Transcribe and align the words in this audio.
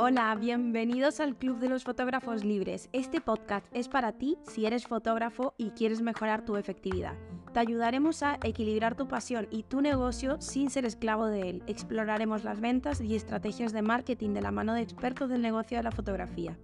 Hola, 0.00 0.34
bienvenidos 0.36 1.18
al 1.20 1.34
Club 1.36 1.58
de 1.58 1.68
los 1.68 1.84
Fotógrafos 1.84 2.44
Libres. 2.44 2.88
Este 2.92 3.20
podcast 3.20 3.66
es 3.72 3.88
para 3.88 4.12
ti 4.12 4.38
si 4.42 4.64
eres 4.64 4.86
fotógrafo 4.86 5.54
y 5.58 5.70
quieres 5.70 6.02
mejorar 6.02 6.44
tu 6.44 6.56
efectividad. 6.56 7.14
Te 7.52 7.60
ayudaremos 7.60 8.22
a 8.22 8.38
equilibrar 8.42 8.94
tu 8.94 9.08
pasión 9.08 9.48
y 9.50 9.64
tu 9.64 9.80
negocio 9.80 10.40
sin 10.40 10.70
ser 10.70 10.84
esclavo 10.84 11.26
de 11.26 11.50
él. 11.50 11.62
Exploraremos 11.66 12.44
las 12.44 12.60
ventas 12.60 13.00
y 13.00 13.16
estrategias 13.16 13.72
de 13.72 13.82
marketing 13.82 14.34
de 14.34 14.42
la 14.42 14.50
mano 14.50 14.74
de 14.74 14.82
expertos 14.82 15.30
del 15.30 15.42
negocio 15.42 15.78
de 15.78 15.82
la 15.84 15.90
fotografía. 15.90 16.56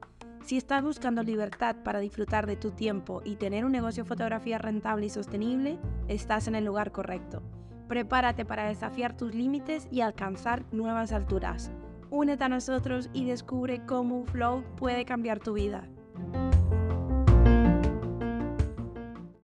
Si 0.45 0.57
estás 0.57 0.83
buscando 0.83 1.23
libertad 1.23 1.77
para 1.83 1.99
disfrutar 1.99 2.47
de 2.47 2.57
tu 2.57 2.71
tiempo 2.71 3.23
y 3.25 3.37
tener 3.37 3.65
un 3.65 3.73
negocio 3.73 4.05
de 4.05 4.09
fotografía 4.09 4.59
rentable 4.59 5.07
y 5.07 5.11
sostenible, 5.11 5.79
estás 6.09 6.47
en 6.49 6.55
el 6.55 6.67
lugar 6.67 6.93
correcto. 6.93 7.43
Prepárate 7.89 8.45
para 8.45 8.67
desafiar 8.67 9.17
tus 9.17 9.35
límites 9.35 9.89
y 9.91 10.01
alcanzar 10.01 10.65
nuevas 10.73 11.13
alturas. 11.13 11.71
Únete 12.11 12.45
a 12.45 12.49
nosotros 12.49 13.11
y 13.13 13.25
descubre 13.27 13.85
cómo 13.87 14.25
flow 14.27 14.65
puede 14.77 15.05
cambiar 15.05 15.41
tu 15.41 15.55
vida. 15.55 15.89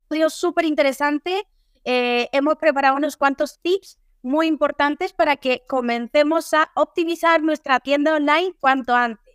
Estudio 0.04 0.30
súper 0.30 0.66
interesante. 0.66 1.48
Eh, 1.86 2.28
hemos 2.32 2.56
preparado 2.56 2.98
unos 2.98 3.16
cuantos 3.16 3.60
tips 3.62 4.00
muy 4.22 4.48
importantes 4.48 5.14
para 5.14 5.38
que 5.38 5.64
comencemos 5.68 6.54
a 6.54 6.70
optimizar 6.76 7.42
nuestra 7.42 7.80
tienda 7.80 8.16
online 8.16 8.54
cuanto 8.60 8.96
antes. 8.96 9.30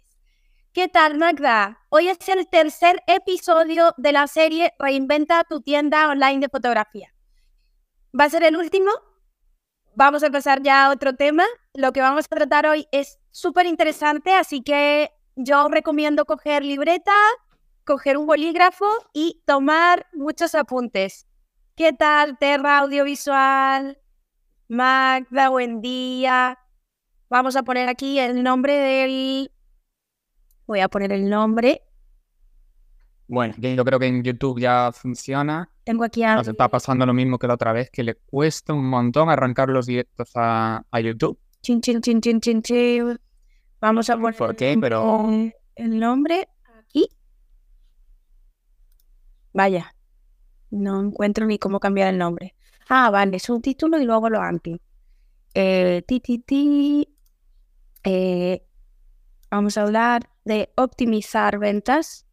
¿Qué 0.72 0.88
tal, 0.88 1.16
Magda? 1.16 1.78
Hoy 1.88 2.08
es 2.08 2.28
el 2.28 2.48
tercer 2.48 3.00
episodio 3.06 3.94
de 3.96 4.10
la 4.10 4.26
serie 4.26 4.72
Reinventa 4.78 5.44
tu 5.44 5.60
tienda 5.60 6.08
online 6.08 6.40
de 6.40 6.48
fotografía. 6.48 7.13
¿Va 8.18 8.24
a 8.24 8.30
ser 8.30 8.44
el 8.44 8.56
último? 8.56 8.90
Vamos 9.94 10.22
a 10.22 10.26
empezar 10.26 10.62
ya 10.62 10.86
a 10.86 10.90
otro 10.92 11.14
tema 11.14 11.44
lo 11.76 11.92
que 11.92 12.00
vamos 12.00 12.26
a 12.26 12.36
tratar 12.36 12.66
hoy 12.66 12.86
es 12.92 13.18
súper 13.32 13.66
interesante, 13.66 14.32
así 14.32 14.62
que 14.62 15.10
yo 15.34 15.66
recomiendo 15.68 16.24
coger 16.24 16.64
libreta, 16.64 17.12
coger 17.84 18.16
un 18.16 18.26
bolígrafo 18.26 18.86
y 19.12 19.42
tomar 19.44 20.06
muchos 20.12 20.54
apuntes. 20.54 21.26
¿Qué 21.74 21.92
tal, 21.92 22.38
Terra 22.38 22.78
Audiovisual? 22.78 23.98
Magda, 24.68 25.48
buen 25.48 25.80
día. 25.80 26.60
Vamos 27.28 27.56
a 27.56 27.64
poner 27.64 27.88
aquí 27.88 28.20
el 28.20 28.44
nombre 28.44 28.74
del... 28.74 29.50
Voy 30.66 30.78
a 30.78 30.88
poner 30.88 31.12
el 31.12 31.28
nombre. 31.28 31.82
Bueno, 33.26 33.54
yo 33.56 33.84
creo 33.84 33.98
que 33.98 34.06
en 34.06 34.22
YouTube 34.22 34.60
ya 34.60 34.90
funciona. 34.92 35.70
Tengo 35.84 36.04
aquí 36.04 36.22
a... 36.22 36.36
Nos 36.36 36.48
está 36.48 36.68
pasando 36.68 37.06
lo 37.06 37.14
mismo 37.14 37.38
que 37.38 37.46
la 37.46 37.54
otra 37.54 37.72
vez, 37.72 37.90
que 37.90 38.02
le 38.02 38.16
cuesta 38.16 38.74
un 38.74 38.84
montón 38.86 39.30
arrancar 39.30 39.68
los 39.70 39.86
directos 39.86 40.30
a, 40.34 40.84
a 40.90 41.00
YouTube. 41.00 41.38
Chin, 41.62 41.80
chin, 41.80 42.00
chin, 42.02 42.20
chin, 42.20 42.40
chin, 42.40 42.62
chin. 42.62 43.18
Vamos 43.80 44.10
a 44.10 44.16
poner 44.16 44.36
¿Por 44.36 44.54
qué? 44.56 44.76
Pero... 44.80 45.28
el 45.74 45.98
nombre 45.98 46.48
aquí. 46.78 47.08
Vaya, 49.52 49.94
no 50.70 51.00
encuentro 51.00 51.46
ni 51.46 51.58
cómo 51.58 51.80
cambiar 51.80 52.08
el 52.08 52.18
nombre. 52.18 52.54
Ah, 52.88 53.10
vale, 53.10 53.38
subtítulo 53.38 53.98
y 53.98 54.04
luego 54.04 54.28
lo 54.28 54.40
anti. 54.40 54.80
Eh, 55.54 56.02
ti, 56.06 56.20
ti, 56.20 56.38
ti. 56.40 57.08
Eh, 58.02 58.66
vamos 59.50 59.78
a 59.78 59.82
hablar 59.82 60.28
de 60.44 60.70
optimizar 60.76 61.58
ventas 61.58 62.26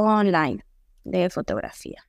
online 0.00 0.64
de 1.04 1.30
fotografía. 1.30 2.04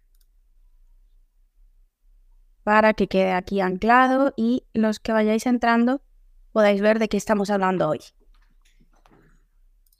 Para 2.64 2.94
que 2.94 3.08
quede 3.08 3.32
aquí 3.32 3.62
anclado 3.62 4.34
y 4.36 4.66
los 4.74 5.00
que 5.00 5.14
vayáis 5.14 5.46
entrando 5.46 6.02
podáis 6.52 6.82
ver 6.82 7.00
de 7.00 7.08
qué 7.08 7.18
estamos 7.18 7.50
hablando 7.50 7.88
hoy. 7.88 8.00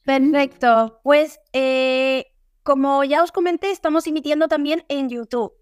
Perfecto. 0.06 1.00
Pues 1.04 1.40
eh, 1.54 2.26
como 2.64 3.04
ya 3.04 3.24
os 3.24 3.32
comenté, 3.32 3.72
estamos 3.72 4.08
emitiendo 4.08 4.48
también 4.48 4.84
en 4.90 5.10
YouTube. 5.10 5.54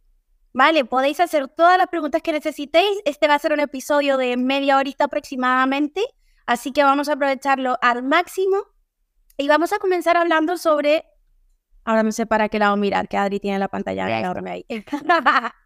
Vale, 0.54 0.86
podéis 0.86 1.20
hacer 1.20 1.50
todas 1.50 1.78
las 1.78 1.88
preguntas 1.88 2.22
que 2.22 2.32
necesitéis. 2.32 3.02
Este 3.06 3.28
va 3.28 3.36
a 3.36 3.40
ser 3.40 3.52
un 3.52 3.60
episodio 3.60 4.18
de 4.18 4.38
media 4.38 4.78
horita 4.78 5.06
aproximadamente, 5.06 6.02
así 6.46 6.72
que 6.72 6.84
vamos 6.84 7.10
a 7.10 7.14
aprovecharlo 7.14 7.78
al 7.82 8.04
máximo. 8.04 8.56
Y 9.38 9.48
vamos 9.48 9.74
a 9.74 9.80
comenzar 9.80 10.16
hablando 10.16 10.58
sobre... 10.58 11.06
Ahora 11.86 12.02
no 12.02 12.12
sé 12.12 12.26
para 12.26 12.50
qué 12.50 12.58
lado 12.58 12.76
mirar, 12.78 13.08
que 13.08 13.16
Adri 13.16 13.40
tiene 13.40 13.60
la 13.60 13.68
pantalla 13.68 14.20
enorme 14.20 14.52
ahí. 14.52 14.66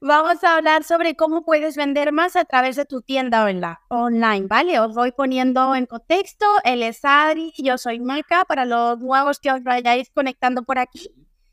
vamos 0.00 0.42
a 0.42 0.56
hablar 0.56 0.82
sobre 0.82 1.14
cómo 1.14 1.44
puedes 1.44 1.76
vender 1.76 2.12
más 2.12 2.34
a 2.34 2.44
través 2.44 2.74
de 2.74 2.84
tu 2.84 3.02
tienda 3.02 3.46
online, 3.88 4.46
¿vale? 4.48 4.80
Os 4.80 4.94
voy 4.94 5.12
poniendo 5.12 5.76
en 5.76 5.86
contexto, 5.86 6.44
él 6.64 6.82
es 6.82 7.00
Adri, 7.04 7.52
yo 7.56 7.78
soy 7.78 8.00
Maca, 8.00 8.44
para 8.46 8.64
los 8.64 8.98
nuevos 8.98 9.38
que 9.38 9.52
os 9.52 9.62
vayáis 9.62 10.10
conectando 10.10 10.64
por 10.64 10.78
aquí. 10.78 11.08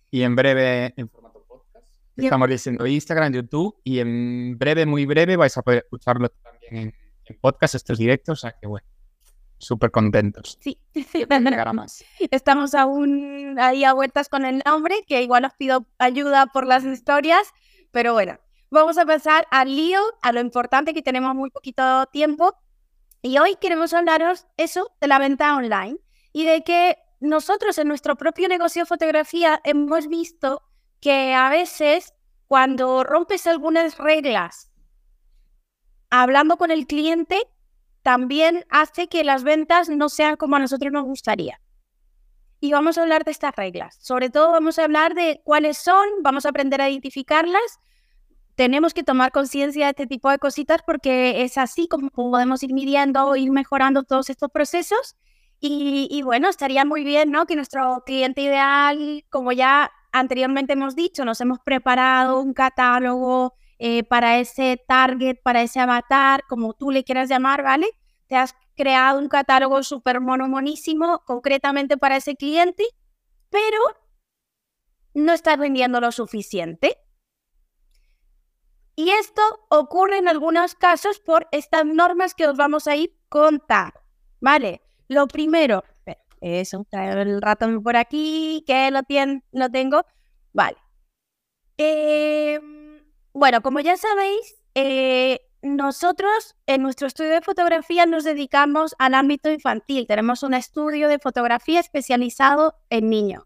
Y 0.10 0.24
en 0.24 0.36
breve, 0.36 0.94
en 0.98 1.08
formato 1.08 1.46
podcast, 1.48 1.88
estamos 2.16 2.50
diciendo 2.50 2.88
Instagram, 2.88 3.34
YouTube, 3.34 3.76
y 3.84 4.00
en 4.00 4.58
breve, 4.58 4.88
muy 4.88 5.06
breve, 5.06 5.36
vais 5.36 5.56
a 5.58 5.62
poder 5.62 5.84
escucharlo 5.84 6.30
también 6.30 6.88
en, 6.88 6.94
en 7.26 7.40
podcast, 7.40 7.76
estos 7.76 8.00
directos, 8.00 8.40
o 8.40 8.42
sea 8.42 8.56
que 8.60 8.66
bueno. 8.66 8.88
Súper 9.66 9.90
contentos. 9.90 10.60
Sí, 10.62 10.78
estamos 12.30 12.76
aún 12.76 13.58
ahí 13.60 13.84
a 13.84 13.94
vueltas 13.94 14.30
con 14.30 14.46
el 14.46 14.62
nombre, 14.64 15.04
que 15.08 15.24
igual 15.24 15.44
os 15.44 15.54
pido 15.56 15.88
ayuda 15.98 16.46
por 16.46 16.68
las 16.68 16.84
historias, 16.84 17.52
pero 17.90 18.14
bueno, 18.14 18.38
vamos 18.70 19.00
a 19.00 19.06
pasar 19.08 19.48
al 19.50 19.76
lío, 19.76 20.00
a 20.22 20.32
lo 20.34 20.40
importante 20.40 20.94
que 20.94 21.02
tenemos 21.02 21.34
muy 21.34 21.50
poquito 21.50 22.06
tiempo. 22.14 22.54
Y 23.24 23.40
hoy 23.40 23.56
queremos 23.60 23.92
hablaros 23.96 24.46
eso 24.56 24.92
de 25.02 25.08
la 25.08 25.18
venta 25.18 25.56
online 25.56 25.98
y 26.32 26.46
de 26.46 26.64
que 26.64 27.00
nosotros 27.20 27.80
en 27.80 27.88
nuestro 27.88 28.18
propio 28.18 28.48
negocio 28.48 28.84
de 28.84 28.86
fotografía 28.86 29.62
hemos 29.64 30.08
visto 30.08 30.62
que 31.02 31.34
a 31.34 31.50
veces 31.50 32.14
cuando 32.46 33.04
rompes 33.04 33.48
algunas 33.48 33.98
reglas 33.98 34.70
hablando 36.12 36.58
con 36.58 36.70
el 36.70 36.86
cliente, 36.86 37.42
también 38.06 38.64
hace 38.70 39.08
que 39.08 39.26
las 39.26 39.44
ventas 39.44 39.90
no 39.90 40.08
sean 40.08 40.38
como 40.38 40.56
a 40.56 40.60
nosotros 40.60 40.94
nos 40.94 41.04
gustaría. 41.04 41.60
Y 42.62 42.72
vamos 42.72 42.98
a 42.98 43.02
hablar 43.02 43.26
de 43.26 43.32
estas 43.32 43.54
reglas. 43.56 43.98
Sobre 44.00 44.30
todo 44.30 44.52
vamos 44.52 44.80
a 44.80 44.84
hablar 44.86 45.16
de 45.16 45.42
cuáles 45.44 45.78
son, 45.78 46.08
vamos 46.22 46.46
a 46.46 46.50
aprender 46.50 46.80
a 46.80 46.90
identificarlas 46.90 47.80
tenemos 48.56 48.94
que 48.94 49.04
tomar 49.04 49.32
conciencia 49.32 49.86
de 49.86 49.90
este 49.92 50.08
tipo 50.08 50.30
de 50.30 50.40
cositas 50.40 50.82
porque 50.86 51.44
es 51.44 51.58
así 51.58 51.88
como 51.88 52.10
podemos 52.10 52.64
ir 52.64 52.74
midiendo, 52.74 53.36
ir 53.36 53.52
mejorando 53.52 54.04
todos 54.04 54.30
estos 54.30 54.50
procesos. 54.50 55.16
Y, 55.68 56.22
bueno, 56.22 56.48
estaría 56.48 56.86
muy 56.86 57.04
bien, 57.04 57.32
¿no? 57.32 57.48
Que 57.48 57.56
nuestro 57.56 58.04
cliente 58.06 58.42
ideal, 58.42 59.26
como 59.32 59.52
ya 59.52 59.92
anteriormente 60.12 60.74
hemos 60.74 60.96
dicho, 60.96 61.26
nos 61.26 61.42
hemos 61.42 61.60
preparado 61.60 62.40
un 62.40 62.54
catálogo 62.54 63.56
eh, 63.80 64.04
para 64.04 64.40
ese 64.40 64.82
target, 64.88 65.38
para 65.44 65.62
ese 65.62 65.80
avatar, 65.80 66.44
como 66.48 66.74
tú 66.74 66.92
le 66.92 67.04
quieras 67.04 67.30
llamar, 67.30 67.64
¿vale? 67.64 67.88
Te 68.28 68.36
has 68.36 68.56
creado 68.76 69.20
un 69.20 69.28
catálogo 69.28 69.84
súper 69.84 70.22
monomonísimo, 70.22 71.24
concretamente 71.26 71.98
para 71.98 72.18
ese 72.18 72.36
cliente, 72.36 72.86
pero 73.50 73.78
no 75.14 75.34
estás 75.34 75.58
vendiendo 75.58 76.00
lo 76.02 76.12
suficiente. 76.12 76.98
Y 78.96 79.10
esto 79.10 79.42
ocurre 79.70 80.18
en 80.18 80.28
algunos 80.28 80.76
casos 80.76 81.20
por 81.20 81.48
estas 81.52 81.86
normas 81.86 82.34
que 82.34 82.48
os 82.48 82.56
vamos 82.56 82.88
a 82.88 82.96
ir 82.96 83.14
contando. 83.28 84.00
Vale, 84.40 84.82
lo 85.08 85.28
primero, 85.28 85.84
eso, 86.40 86.86
el 86.92 87.42
ratón 87.42 87.82
por 87.84 87.98
aquí, 87.98 88.64
que 88.66 88.92
lo, 88.92 89.02
lo 89.52 89.70
tengo. 89.70 90.06
Vale. 90.54 90.78
Em, 91.78 92.85
bueno, 93.36 93.62
como 93.62 93.82
ya 93.82 93.98
sabéis, 93.98 94.56
eh, 94.76 95.42
nosotros 95.62 96.56
en 96.68 96.82
nuestro 96.82 97.06
estudio 97.06 97.32
de 97.32 97.42
fotografía 97.42 98.06
nos 98.06 98.24
dedicamos 98.24 98.96
al 98.98 99.14
ámbito 99.14 99.52
infantil. 99.52 100.08
Tenemos 100.08 100.42
un 100.42 100.54
estudio 100.54 101.10
de 101.10 101.20
fotografía 101.20 101.82
especializado 101.82 102.76
en 102.90 103.10
niños. 103.10 103.44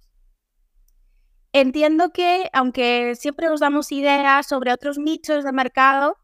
Entiendo 1.53 2.11
que, 2.11 2.51
aunque 2.53 3.15
siempre 3.15 3.47
nos 3.47 3.61
damos 3.61 3.91
ideas 3.91 4.47
sobre 4.47 4.71
otros 4.71 4.99
nichos 4.99 5.43
de 5.43 5.51
mercado, 5.53 6.17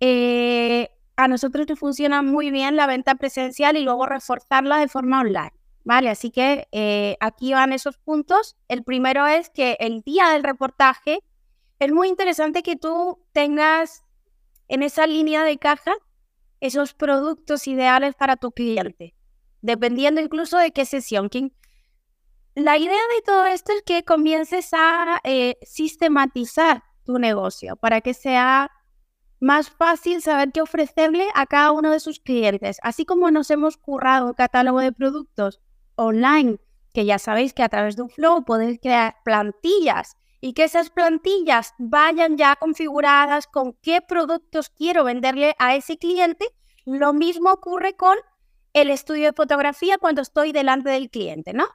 eh, 0.00 0.90
a 1.16 1.28
nosotros 1.28 1.66
nos 1.66 1.78
funciona 1.78 2.20
muy 2.20 2.50
bien 2.50 2.76
la 2.76 2.86
venta 2.86 3.14
presencial 3.14 3.78
y 3.78 3.84
luego 3.84 4.04
reforzarla 4.04 4.76
de 4.76 4.88
forma 4.88 5.20
online. 5.20 5.52
¿Vale? 5.82 6.10
Así 6.10 6.30
que 6.30 6.68
eh, 6.72 7.16
aquí 7.20 7.54
van 7.54 7.72
esos 7.72 7.96
puntos. 7.96 8.58
El 8.68 8.84
primero 8.84 9.26
es 9.26 9.48
que 9.48 9.78
el 9.80 10.02
día 10.02 10.28
del 10.28 10.42
reportaje 10.42 11.20
es 11.78 11.92
muy 11.92 12.08
interesante 12.08 12.62
que 12.62 12.76
tú 12.76 13.24
tengas 13.32 14.02
en 14.68 14.82
esa 14.82 15.06
línea 15.06 15.44
de 15.44 15.58
caja 15.58 15.94
esos 16.60 16.94
productos 16.94 17.68
ideales 17.68 18.14
para 18.14 18.36
tu 18.36 18.52
cliente, 18.52 19.14
dependiendo 19.62 20.20
incluso 20.20 20.58
de 20.58 20.72
qué 20.72 20.84
sesión 20.84 21.30
la 22.58 22.76
idea 22.76 22.90
de 22.90 23.22
todo 23.24 23.46
esto 23.46 23.72
es 23.72 23.82
que 23.82 24.02
comiences 24.02 24.70
a 24.72 25.20
eh, 25.22 25.58
sistematizar 25.62 26.82
tu 27.04 27.20
negocio 27.20 27.76
para 27.76 28.00
que 28.00 28.14
sea 28.14 28.72
más 29.38 29.70
fácil 29.70 30.20
saber 30.20 30.50
qué 30.50 30.60
ofrecerle 30.60 31.28
a 31.36 31.46
cada 31.46 31.70
uno 31.70 31.92
de 31.92 32.00
sus 32.00 32.18
clientes. 32.18 32.78
Así 32.82 33.04
como 33.04 33.30
nos 33.30 33.52
hemos 33.52 33.76
currado 33.76 34.26
un 34.26 34.32
catálogo 34.32 34.80
de 34.80 34.90
productos 34.90 35.60
online, 35.94 36.58
que 36.92 37.04
ya 37.04 37.20
sabéis 37.20 37.54
que 37.54 37.62
a 37.62 37.68
través 37.68 37.94
de 37.94 38.02
un 38.02 38.10
flow 38.10 38.44
podéis 38.44 38.80
crear 38.80 39.14
plantillas 39.24 40.16
y 40.40 40.52
que 40.52 40.64
esas 40.64 40.90
plantillas 40.90 41.74
vayan 41.78 42.36
ya 42.36 42.56
configuradas 42.56 43.46
con 43.46 43.74
qué 43.82 44.00
productos 44.00 44.70
quiero 44.70 45.04
venderle 45.04 45.54
a 45.58 45.74
ese 45.74 45.98
cliente. 45.98 46.46
Lo 46.84 47.12
mismo 47.12 47.50
ocurre 47.50 47.94
con 47.94 48.16
el 48.72 48.90
estudio 48.90 49.26
de 49.26 49.32
fotografía 49.32 49.98
cuando 49.98 50.22
estoy 50.22 50.52
delante 50.52 50.90
del 50.90 51.10
cliente, 51.10 51.52
¿no? 51.52 51.66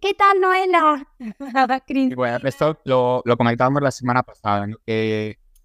¿Qué 0.00 0.12
tal, 0.12 0.40
Noela? 0.40 1.08
bueno, 2.16 2.38
esto 2.44 2.78
lo, 2.84 3.22
lo, 3.24 3.36
comentábamos 3.36 3.80
la 3.80 3.90
semana 3.90 4.22
pasada, 4.22 4.68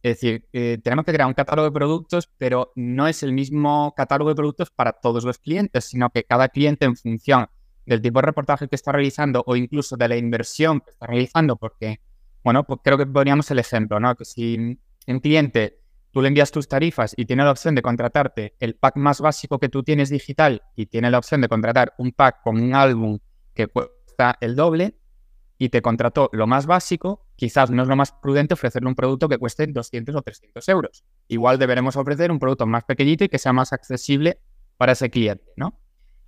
es 0.04 0.16
decir, 0.16 0.48
eh, 0.52 0.80
tenemos 0.84 1.06
que 1.06 1.14
crear 1.14 1.28
un 1.28 1.36
catálogo 1.36 1.70
de 1.70 1.74
productos, 1.74 2.28
pero 2.38 2.72
no 2.76 3.08
es 3.08 3.22
el 3.22 3.34
mismo 3.34 3.94
catálogo 3.96 4.30
de 4.30 4.36
productos 4.36 4.72
para 4.72 4.94
todos 4.94 5.24
los 5.24 5.38
clientes, 5.38 5.86
sino 5.86 6.10
que 6.10 6.24
cada 6.24 6.50
cliente 6.50 6.86
en 6.86 6.96
función 6.96 7.48
del 7.86 8.02
tipo 8.02 8.20
de 8.20 8.26
reportaje 8.26 8.68
que 8.68 8.76
está 8.76 8.92
realizando 8.92 9.44
o 9.46 9.56
incluso 9.56 9.98
de 9.98 10.08
la 10.08 10.18
inversión 10.18 10.82
que 10.82 10.90
está 10.90 11.06
realizando, 11.06 11.56
porque, 11.56 12.00
bueno, 12.44 12.64
pues 12.66 12.80
creo 12.84 12.98
que 12.98 13.06
poníamos 13.06 13.50
el 13.52 13.60
ejemplo, 13.60 14.00
¿no? 14.00 14.16
Que 14.16 14.26
si 14.26 14.78
un 15.08 15.20
cliente 15.20 15.80
tú 16.12 16.22
le 16.22 16.28
envías 16.28 16.52
tus 16.52 16.68
tarifas 16.68 17.14
y 17.16 17.26
tiene 17.26 17.44
la 17.44 17.52
opción 17.52 17.76
de 17.76 17.82
contratarte 17.82 18.56
el 18.60 18.76
pack 18.76 18.98
más 18.98 19.22
básico 19.22 19.60
que 19.60 19.70
tú 19.70 19.84
tienes 19.84 20.10
digital 20.10 20.64
y 20.76 20.88
tiene 20.88 21.10
la 21.10 21.18
opción 21.18 21.42
de 21.42 21.48
contratar 21.48 21.94
un 21.98 22.12
pack 22.12 22.42
con 22.44 22.62
un 22.62 22.76
álbum 22.76 23.20
que 23.54 23.68
cuesta 23.68 24.38
el 24.42 24.56
doble 24.56 24.98
y 25.58 25.70
te 25.70 25.82
contrató 25.82 26.30
lo 26.34 26.48
más 26.48 26.66
básico, 26.66 27.28
quizás 27.36 27.70
no 27.70 27.84
es 27.84 27.88
lo 27.88 27.96
más 27.96 28.12
prudente 28.12 28.56
ofrecerle 28.56 28.90
un 28.90 28.96
producto 28.96 29.30
que 29.30 29.38
cueste 29.38 29.68
200 29.68 30.16
o 30.16 30.22
300 30.22 30.70
euros. 30.70 31.04
Igual 31.28 31.60
deberemos 31.60 31.96
ofrecer 31.96 32.32
un 32.32 32.40
producto 32.40 32.66
más 32.66 32.84
pequeñito 32.84 33.24
y 33.24 33.30
que 33.30 33.38
sea 33.38 33.54
más 33.54 33.72
accesible 33.72 34.40
para 34.78 34.94
ese 34.94 35.12
cliente, 35.12 35.46
¿no? 35.56 35.80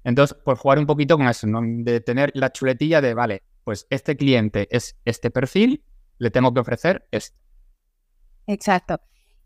Entonces, 0.03 0.37
por 0.37 0.57
jugar 0.57 0.77
un 0.77 0.85
poquito 0.85 1.17
con 1.17 1.27
eso, 1.27 1.47
¿no? 1.47 1.61
de 1.63 2.01
tener 2.01 2.31
la 2.35 2.51
chuletilla 2.51 3.01
de, 3.01 3.13
vale, 3.13 3.43
pues 3.63 3.87
este 3.89 4.15
cliente 4.17 4.67
es 4.69 4.97
este 5.05 5.31
perfil, 5.31 5.83
le 6.17 6.31
tengo 6.31 6.53
que 6.53 6.59
ofrecer 6.59 7.07
esto. 7.11 7.37
Exacto. 8.47 8.99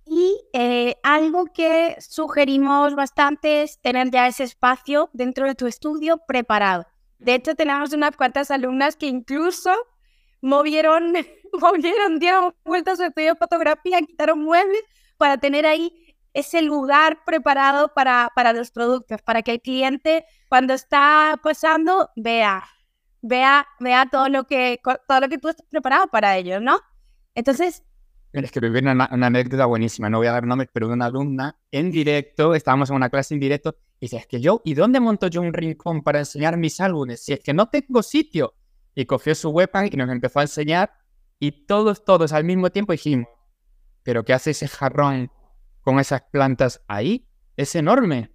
Y 0.05 0.39
eh, 0.53 0.95
algo 1.03 1.47
que 1.47 1.97
sugerimos 1.99 2.95
bastante 2.95 3.63
es 3.63 3.79
tener 3.81 4.09
ya 4.09 4.27
ese 4.27 4.43
espacio 4.43 5.09
dentro 5.13 5.45
de 5.45 5.55
tu 5.55 5.67
estudio 5.67 6.19
preparado. 6.25 6.85
De 7.19 7.33
hecho, 7.33 7.55
tenemos 7.55 7.93
unas 7.93 8.15
cuantas 8.15 8.51
alumnas 8.51 8.95
que 8.95 9.07
incluso 9.07 9.73
movieron, 10.41 11.13
movieron, 11.59 12.19
dieron 12.19 12.55
vueltas 12.63 12.93
a 12.93 12.97
su 12.97 13.03
estudio 13.09 13.33
de 13.33 13.39
fotografía, 13.39 13.99
quitaron 14.01 14.39
muebles 14.39 14.81
para 15.17 15.37
tener 15.37 15.65
ahí 15.65 16.15
ese 16.33 16.61
lugar 16.61 17.23
preparado 17.25 17.93
para, 17.93 18.31
para 18.35 18.53
los 18.53 18.71
productos, 18.71 19.21
para 19.23 19.41
que 19.41 19.53
el 19.53 19.61
cliente 19.61 20.25
cuando 20.49 20.73
está 20.73 21.39
pasando 21.41 22.11
vea, 22.15 22.63
vea, 23.21 23.67
vea 23.79 24.07
todo 24.09 24.29
lo 24.29 24.45
que, 24.45 24.79
todo 25.07 25.19
lo 25.19 25.29
que 25.29 25.37
tú 25.37 25.49
estás 25.49 25.65
preparado 25.69 26.07
para 26.07 26.37
ellos, 26.37 26.61
¿no? 26.61 26.79
Entonces, 27.35 27.83
es 28.33 28.51
que 28.51 28.59
viví 28.59 28.79
una, 28.79 29.09
una, 29.11 29.27
anécdota 29.27 29.65
buenísima, 29.65 30.09
no 30.09 30.17
voy 30.17 30.27
a 30.27 30.31
dar 30.31 30.45
nombres, 30.45 30.69
pero 30.71 30.87
de 30.87 30.93
una 30.93 31.05
alumna 31.05 31.57
en 31.71 31.91
directo, 31.91 32.53
estábamos 32.53 32.89
en 32.89 32.97
una 32.97 33.09
clase 33.09 33.33
en 33.33 33.39
directo, 33.39 33.77
y 33.99 34.05
dice, 34.05 34.17
es 34.17 34.27
que 34.27 34.39
yo, 34.39 34.61
¿y 34.63 34.73
dónde 34.73 34.99
monto 34.99 35.27
yo 35.27 35.41
un 35.41 35.53
rincón 35.53 36.03
para 36.03 36.19
enseñar 36.19 36.57
mis 36.57 36.79
álbumes? 36.79 37.23
Si 37.23 37.33
es 37.33 37.39
que 37.39 37.53
no 37.53 37.67
tengo 37.69 38.03
sitio. 38.03 38.53
Y 38.93 39.05
cogió 39.05 39.35
su 39.35 39.49
webcam 39.49 39.87
y 39.91 39.95
nos 39.95 40.09
empezó 40.09 40.39
a 40.39 40.43
enseñar, 40.43 40.91
y 41.39 41.65
todos, 41.65 42.03
todos 42.03 42.33
al 42.33 42.43
mismo 42.43 42.71
tiempo 42.71 42.91
dijimos, 42.91 43.27
¿pero 44.03 44.23
qué 44.23 44.33
hace 44.33 44.51
ese 44.51 44.67
jarrón 44.67 45.31
con 45.81 45.99
esas 45.99 46.23
plantas 46.31 46.83
ahí? 46.87 47.27
Es 47.55 47.75
enorme. 47.75 48.31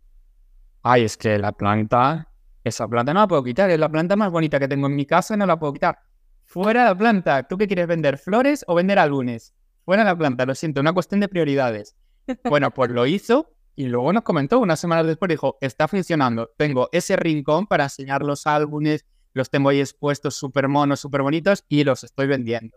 Ay, 0.83 1.05
es 1.05 1.17
que 1.17 1.39
la 1.39 1.53
planta, 1.53 2.32
esa 2.65 2.89
planta 2.89 3.13
no 3.13 3.21
la 3.21 3.29
puedo 3.29 3.43
quitar, 3.43 3.71
es 3.71 3.79
la 3.79 3.89
planta 3.89 4.17
más 4.17 4.31
bonita 4.31 4.59
que 4.59 4.69
tengo 4.69 4.87
en 4.87 4.97
mi 4.97 5.07
casa 5.07 5.35
y 5.35 5.37
no 5.37 5.47
la 5.47 5.59
puedo 5.59 5.73
quitar. 5.73 5.99
Fuera 6.45 6.85
la 6.85 6.97
planta, 6.97 7.43
¿tú 7.45 7.57
qué 7.57 7.67
quieres 7.67 7.87
vender? 7.87 8.19
¿Flores 8.19 8.65
o 8.67 8.75
vender 8.75 8.99
álbumes? 8.99 9.55
Fuera 9.85 10.05
la 10.05 10.17
planta, 10.17 10.47
lo 10.47 10.55
siento, 10.55 10.81
una 10.81 10.93
cuestión 10.93 11.21
de 11.21 11.29
prioridades. 11.29 11.97
Bueno, 12.45 12.71
pues 12.71 12.91
lo 12.91 13.07
hizo 13.07 13.53
y 13.75 13.87
luego 13.87 14.13
nos 14.13 14.23
comentó 14.23 14.61
unas 14.61 14.79
semanas 14.79 15.07
después, 15.07 15.29
dijo, 15.29 15.57
está 15.61 15.89
funcionando, 15.89 16.51
tengo 16.57 16.89
ese 16.93 17.17
rincón 17.17 17.67
para 17.67 17.85
enseñar 17.85 18.23
los 18.23 18.47
álbumes, 18.47 19.05
los 19.33 19.51
tengo 19.51 19.71
ahí 19.71 19.81
expuestos 19.81 20.37
súper 20.37 20.69
monos, 20.69 21.01
súper 21.01 21.23
bonitos 21.23 21.65
y 21.69 21.85
los 21.85 22.05
estoy 22.05 22.27
vendiendo. 22.27 22.77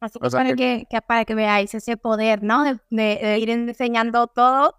Así 0.00 0.18
para, 0.18 0.54
que... 0.54 0.86
para 1.06 1.24
que 1.24 1.34
veáis 1.34 1.74
ese 1.74 1.96
poder, 1.96 2.42
¿no? 2.42 2.64
De, 2.90 3.38
ir 3.38 3.50
enseñando 3.50 4.26
todo 4.28 4.76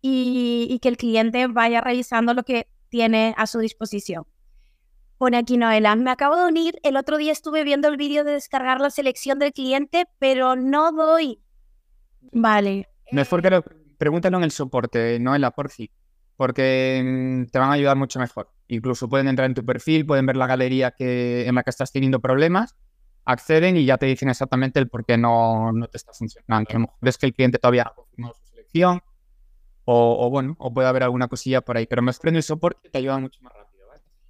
y, 0.00 0.78
que 0.80 0.88
el 0.88 0.96
cliente 0.96 1.46
vaya 1.48 1.80
revisando 1.80 2.32
lo 2.32 2.44
que 2.44 2.68
tiene 2.88 3.34
a 3.36 3.46
su 3.46 3.58
disposición. 3.58 4.24
Pone 5.18 5.36
aquí 5.36 5.56
Noela, 5.56 5.96
me 5.96 6.10
acabo 6.10 6.36
de 6.36 6.46
unir, 6.46 6.78
el 6.84 6.96
otro 6.96 7.16
día 7.16 7.32
estuve 7.32 7.64
viendo 7.64 7.88
el 7.88 7.96
vídeo 7.96 8.22
de 8.22 8.32
descargar 8.32 8.80
la 8.80 8.90
selección 8.90 9.38
del 9.38 9.52
cliente, 9.52 10.06
pero 10.18 10.54
no 10.54 10.92
doy. 10.92 11.42
Vale. 12.32 12.88
No 13.10 13.22
es 13.22 13.28
porque 13.28 13.62
pregúntalo 13.98 14.38
en 14.38 14.44
el 14.44 14.52
soporte, 14.52 15.18
Noela, 15.18 15.50
por 15.50 15.70
sí, 15.70 15.90
porque 16.36 17.02
mm, 17.04 17.50
te 17.50 17.58
van 17.58 17.70
a 17.70 17.72
ayudar 17.72 17.96
mucho 17.96 18.20
mejor. 18.20 18.50
Incluso 18.68 19.08
pueden 19.08 19.26
entrar 19.26 19.46
en 19.46 19.54
tu 19.54 19.64
perfil, 19.64 20.06
pueden 20.06 20.24
ver 20.24 20.36
la 20.36 20.46
galería 20.46 20.92
que, 20.92 21.48
en 21.48 21.54
la 21.56 21.64
que 21.64 21.70
estás 21.70 21.90
teniendo 21.90 22.20
problemas, 22.20 22.76
acceden 23.24 23.76
y 23.76 23.84
ya 23.84 23.98
te 23.98 24.06
dicen 24.06 24.28
exactamente 24.28 24.78
el 24.78 24.88
por 24.88 25.04
qué 25.04 25.18
no, 25.18 25.72
no 25.72 25.88
te 25.88 25.96
está 25.96 26.12
funcionando. 26.12 26.70
A 26.70 26.72
lo 26.72 26.80
mejor 26.80 26.96
es 27.02 27.18
que 27.18 27.26
el 27.26 27.34
cliente 27.34 27.58
todavía 27.58 27.84
no 27.84 27.90
ha 27.90 27.94
confirmado 27.94 28.34
su 28.34 28.46
selección, 28.46 29.02
o, 29.90 30.28
bueno, 30.28 30.54
o 30.58 30.72
puede 30.72 30.86
haber 30.86 31.02
alguna 31.02 31.28
cosilla 31.28 31.62
por 31.62 31.76
ahí, 31.76 31.86
pero 31.86 32.02
me 32.02 32.12
en 32.22 32.36
el 32.36 32.42
soporte 32.42 32.90
te 32.90 32.98
ayuda 32.98 33.18
mucho 33.18 33.40
más 33.42 33.52
rápido. 33.54 33.68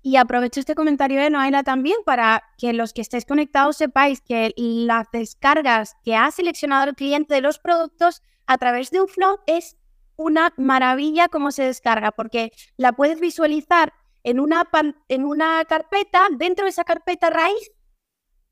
Y 0.01 0.17
aprovecho 0.17 0.61
este 0.61 0.77
comentario 0.77 1.21
de 1.21 1.29
Noela 1.29 1.65
también 1.65 1.97
para 2.07 2.45
que 2.57 2.73
los 2.73 2.93
que 2.93 3.01
estéis 3.01 3.25
conectados 3.25 3.77
sepáis 3.77 4.21
que 4.21 4.55
las 4.57 5.11
descargas 5.13 5.97
que 6.05 6.15
ha 6.15 6.31
seleccionado 6.31 6.89
el 6.89 6.95
cliente 6.95 7.35
de 7.35 7.41
los 7.41 7.59
productos 7.59 8.23
a 8.47 8.57
través 8.59 8.91
de 8.93 9.01
un 9.01 9.09
flow 9.09 9.39
es 9.47 9.77
una 10.17 10.55
maravilla 10.57 11.29
cómo 11.29 11.51
se 11.51 11.65
descarga, 11.65 12.13
porque 12.13 12.53
la 12.77 12.93
puedes 12.93 13.19
visualizar 13.19 13.93
en 14.23 14.39
una, 14.39 14.69
en 15.09 15.25
una 15.25 15.65
carpeta, 15.65 16.29
dentro 16.37 16.65
de 16.65 16.71
esa 16.71 16.85
carpeta 16.85 17.31
raíz 17.31 17.73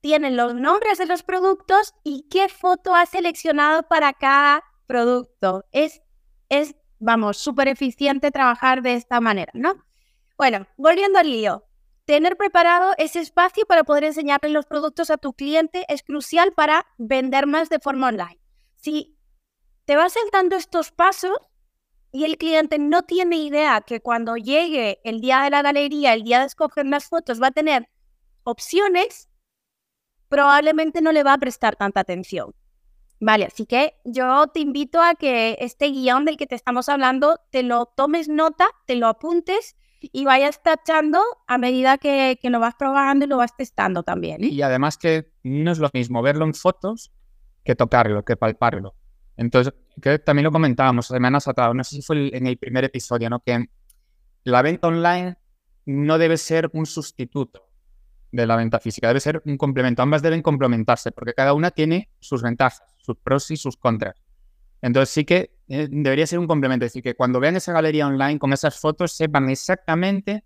tienen 0.00 0.36
los 0.36 0.54
nombres 0.54 0.98
de 0.98 1.06
los 1.06 1.22
productos 1.22 1.94
y 2.02 2.26
qué 2.28 2.48
foto 2.48 2.94
ha 2.94 3.06
seleccionado 3.06 3.84
para 3.84 4.12
cada 4.12 4.62
producto. 4.86 5.64
Es, 5.72 6.02
es 6.48 6.76
vamos, 6.98 7.38
súper 7.38 7.68
eficiente 7.68 8.30
trabajar 8.30 8.82
de 8.82 8.94
esta 8.94 9.20
manera, 9.20 9.52
¿no? 9.54 9.84
Bueno, 10.36 10.66
volviendo 10.76 11.18
al 11.18 11.30
lío. 11.30 11.64
Tener 12.04 12.36
preparado 12.36 12.92
ese 12.98 13.18
espacio 13.18 13.66
para 13.66 13.82
poder 13.82 14.04
enseñarle 14.04 14.50
los 14.50 14.66
productos 14.66 15.10
a 15.10 15.16
tu 15.16 15.32
cliente 15.32 15.84
es 15.88 16.02
crucial 16.02 16.52
para 16.52 16.86
vender 16.98 17.46
más 17.46 17.68
de 17.68 17.80
forma 17.80 18.08
online. 18.08 18.38
Si 18.76 19.18
te 19.86 19.96
vas 19.96 20.12
saltando 20.12 20.56
estos 20.56 20.92
pasos 20.92 21.36
y 22.12 22.24
el 22.24 22.38
cliente 22.38 22.78
no 22.78 23.02
tiene 23.02 23.36
idea 23.36 23.80
que 23.80 24.00
cuando 24.00 24.36
llegue 24.36 25.00
el 25.04 25.20
día 25.20 25.42
de 25.42 25.50
la 25.50 25.62
galería, 25.62 26.14
el 26.14 26.22
día 26.22 26.40
de 26.40 26.46
escoger 26.46 26.86
las 26.86 27.08
fotos, 27.08 27.42
va 27.42 27.48
a 27.48 27.50
tener 27.50 27.88
opciones, 28.44 29.28
probablemente 30.28 31.00
no 31.00 31.12
le 31.12 31.24
va 31.24 31.32
a 31.32 31.38
prestar 31.38 31.76
tanta 31.76 32.00
atención. 32.00 32.54
Vale, 33.18 33.46
así 33.46 33.66
que 33.66 33.94
yo 34.04 34.46
te 34.48 34.60
invito 34.60 35.00
a 35.00 35.14
que 35.14 35.56
este 35.60 35.90
guion 35.90 36.24
del 36.24 36.36
que 36.36 36.46
te 36.46 36.54
estamos 36.54 36.88
hablando, 36.88 37.40
te 37.50 37.62
lo 37.62 37.86
tomes 37.86 38.28
nota, 38.28 38.66
te 38.86 38.96
lo 38.96 39.06
apuntes 39.06 39.76
y 40.00 40.24
vayas 40.24 40.62
tachando 40.62 41.20
a 41.46 41.56
medida 41.56 41.96
que, 41.96 42.38
que, 42.40 42.50
lo 42.50 42.60
vas 42.60 42.74
probando 42.74 43.24
y 43.24 43.28
lo 43.28 43.38
vas 43.38 43.56
testando 43.56 44.02
también. 44.02 44.44
¿eh? 44.44 44.48
Y 44.48 44.62
además 44.62 44.98
que 44.98 45.32
no 45.42 45.72
es 45.72 45.78
lo 45.78 45.90
mismo 45.94 46.20
verlo 46.20 46.44
en 46.44 46.54
fotos 46.54 47.10
que 47.64 47.74
tocarlo, 47.74 48.24
que 48.24 48.36
palparlo. 48.36 48.94
Entonces, 49.36 49.74
que 50.00 50.18
también 50.18 50.44
lo 50.44 50.52
comentábamos 50.52 51.06
semanas 51.06 51.48
atrás, 51.48 51.74
no 51.74 51.84
sé 51.84 51.96
si 51.96 52.02
fue 52.02 52.34
en 52.34 52.46
el 52.46 52.56
primer 52.58 52.84
episodio, 52.84 53.28
¿no? 53.28 53.40
Que 53.40 53.66
la 54.44 54.62
venta 54.62 54.88
online 54.88 55.36
no 55.86 56.18
debe 56.18 56.36
ser 56.36 56.70
un 56.72 56.86
sustituto 56.86 57.68
de 58.32 58.46
la 58.46 58.56
venta 58.56 58.78
física, 58.80 59.08
debe 59.08 59.20
ser 59.20 59.42
un 59.44 59.56
complemento. 59.56 60.02
Ambas 60.02 60.22
deben 60.22 60.42
complementarse 60.42 61.12
porque 61.12 61.34
cada 61.34 61.52
una 61.52 61.70
tiene 61.70 62.10
sus 62.20 62.42
ventajas, 62.42 62.82
sus 63.06 63.16
pros 63.16 63.50
y 63.50 63.56
sus 63.56 63.76
contras. 63.76 64.16
Entonces 64.82 65.10
sí 65.10 65.24
que 65.24 65.56
eh, 65.68 65.88
debería 65.90 66.26
ser 66.26 66.38
un 66.38 66.46
complemento, 66.46 66.84
es 66.84 66.92
decir, 66.92 67.02
que 67.02 67.14
cuando 67.14 67.40
vean 67.40 67.56
esa 67.56 67.72
galería 67.72 68.06
online 68.06 68.38
con 68.38 68.52
esas 68.52 68.78
fotos 68.78 69.12
sepan 69.12 69.48
exactamente 69.48 70.44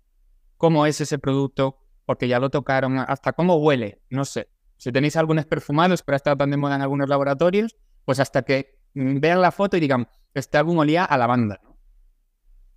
cómo 0.57 0.85
es 0.85 1.01
ese 1.01 1.17
producto, 1.17 1.79
porque 2.05 2.27
ya 2.27 2.39
lo 2.39 2.49
tocaron, 2.49 2.99
hasta 2.99 3.33
cómo 3.33 3.55
huele, 3.55 4.01
no 4.09 4.25
sé. 4.25 4.47
Si 4.77 4.91
tenéis 4.91 5.15
algunos 5.15 5.45
perfumados, 5.45 6.03
pero 6.03 6.15
está 6.15 6.35
tan 6.35 6.51
de 6.51 6.57
moda 6.57 6.75
en 6.75 6.81
algunos 6.81 7.09
laboratorios, 7.09 7.75
pues 8.05 8.19
hasta 8.19 8.43
que 8.43 8.79
mm, 8.93 9.19
vean 9.19 9.41
la 9.41 9.51
foto 9.51 9.77
y 9.77 9.79
digan, 9.79 10.07
este 10.33 10.57
álbum 10.57 10.77
olía 10.79 11.05
a 11.05 11.17
lavanda. 11.17 11.59
¿no? 11.63 11.77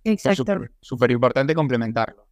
Exacto. 0.03 0.45
Súper 0.81 1.11
importante 1.11 1.55
complementarlo. 1.55 2.27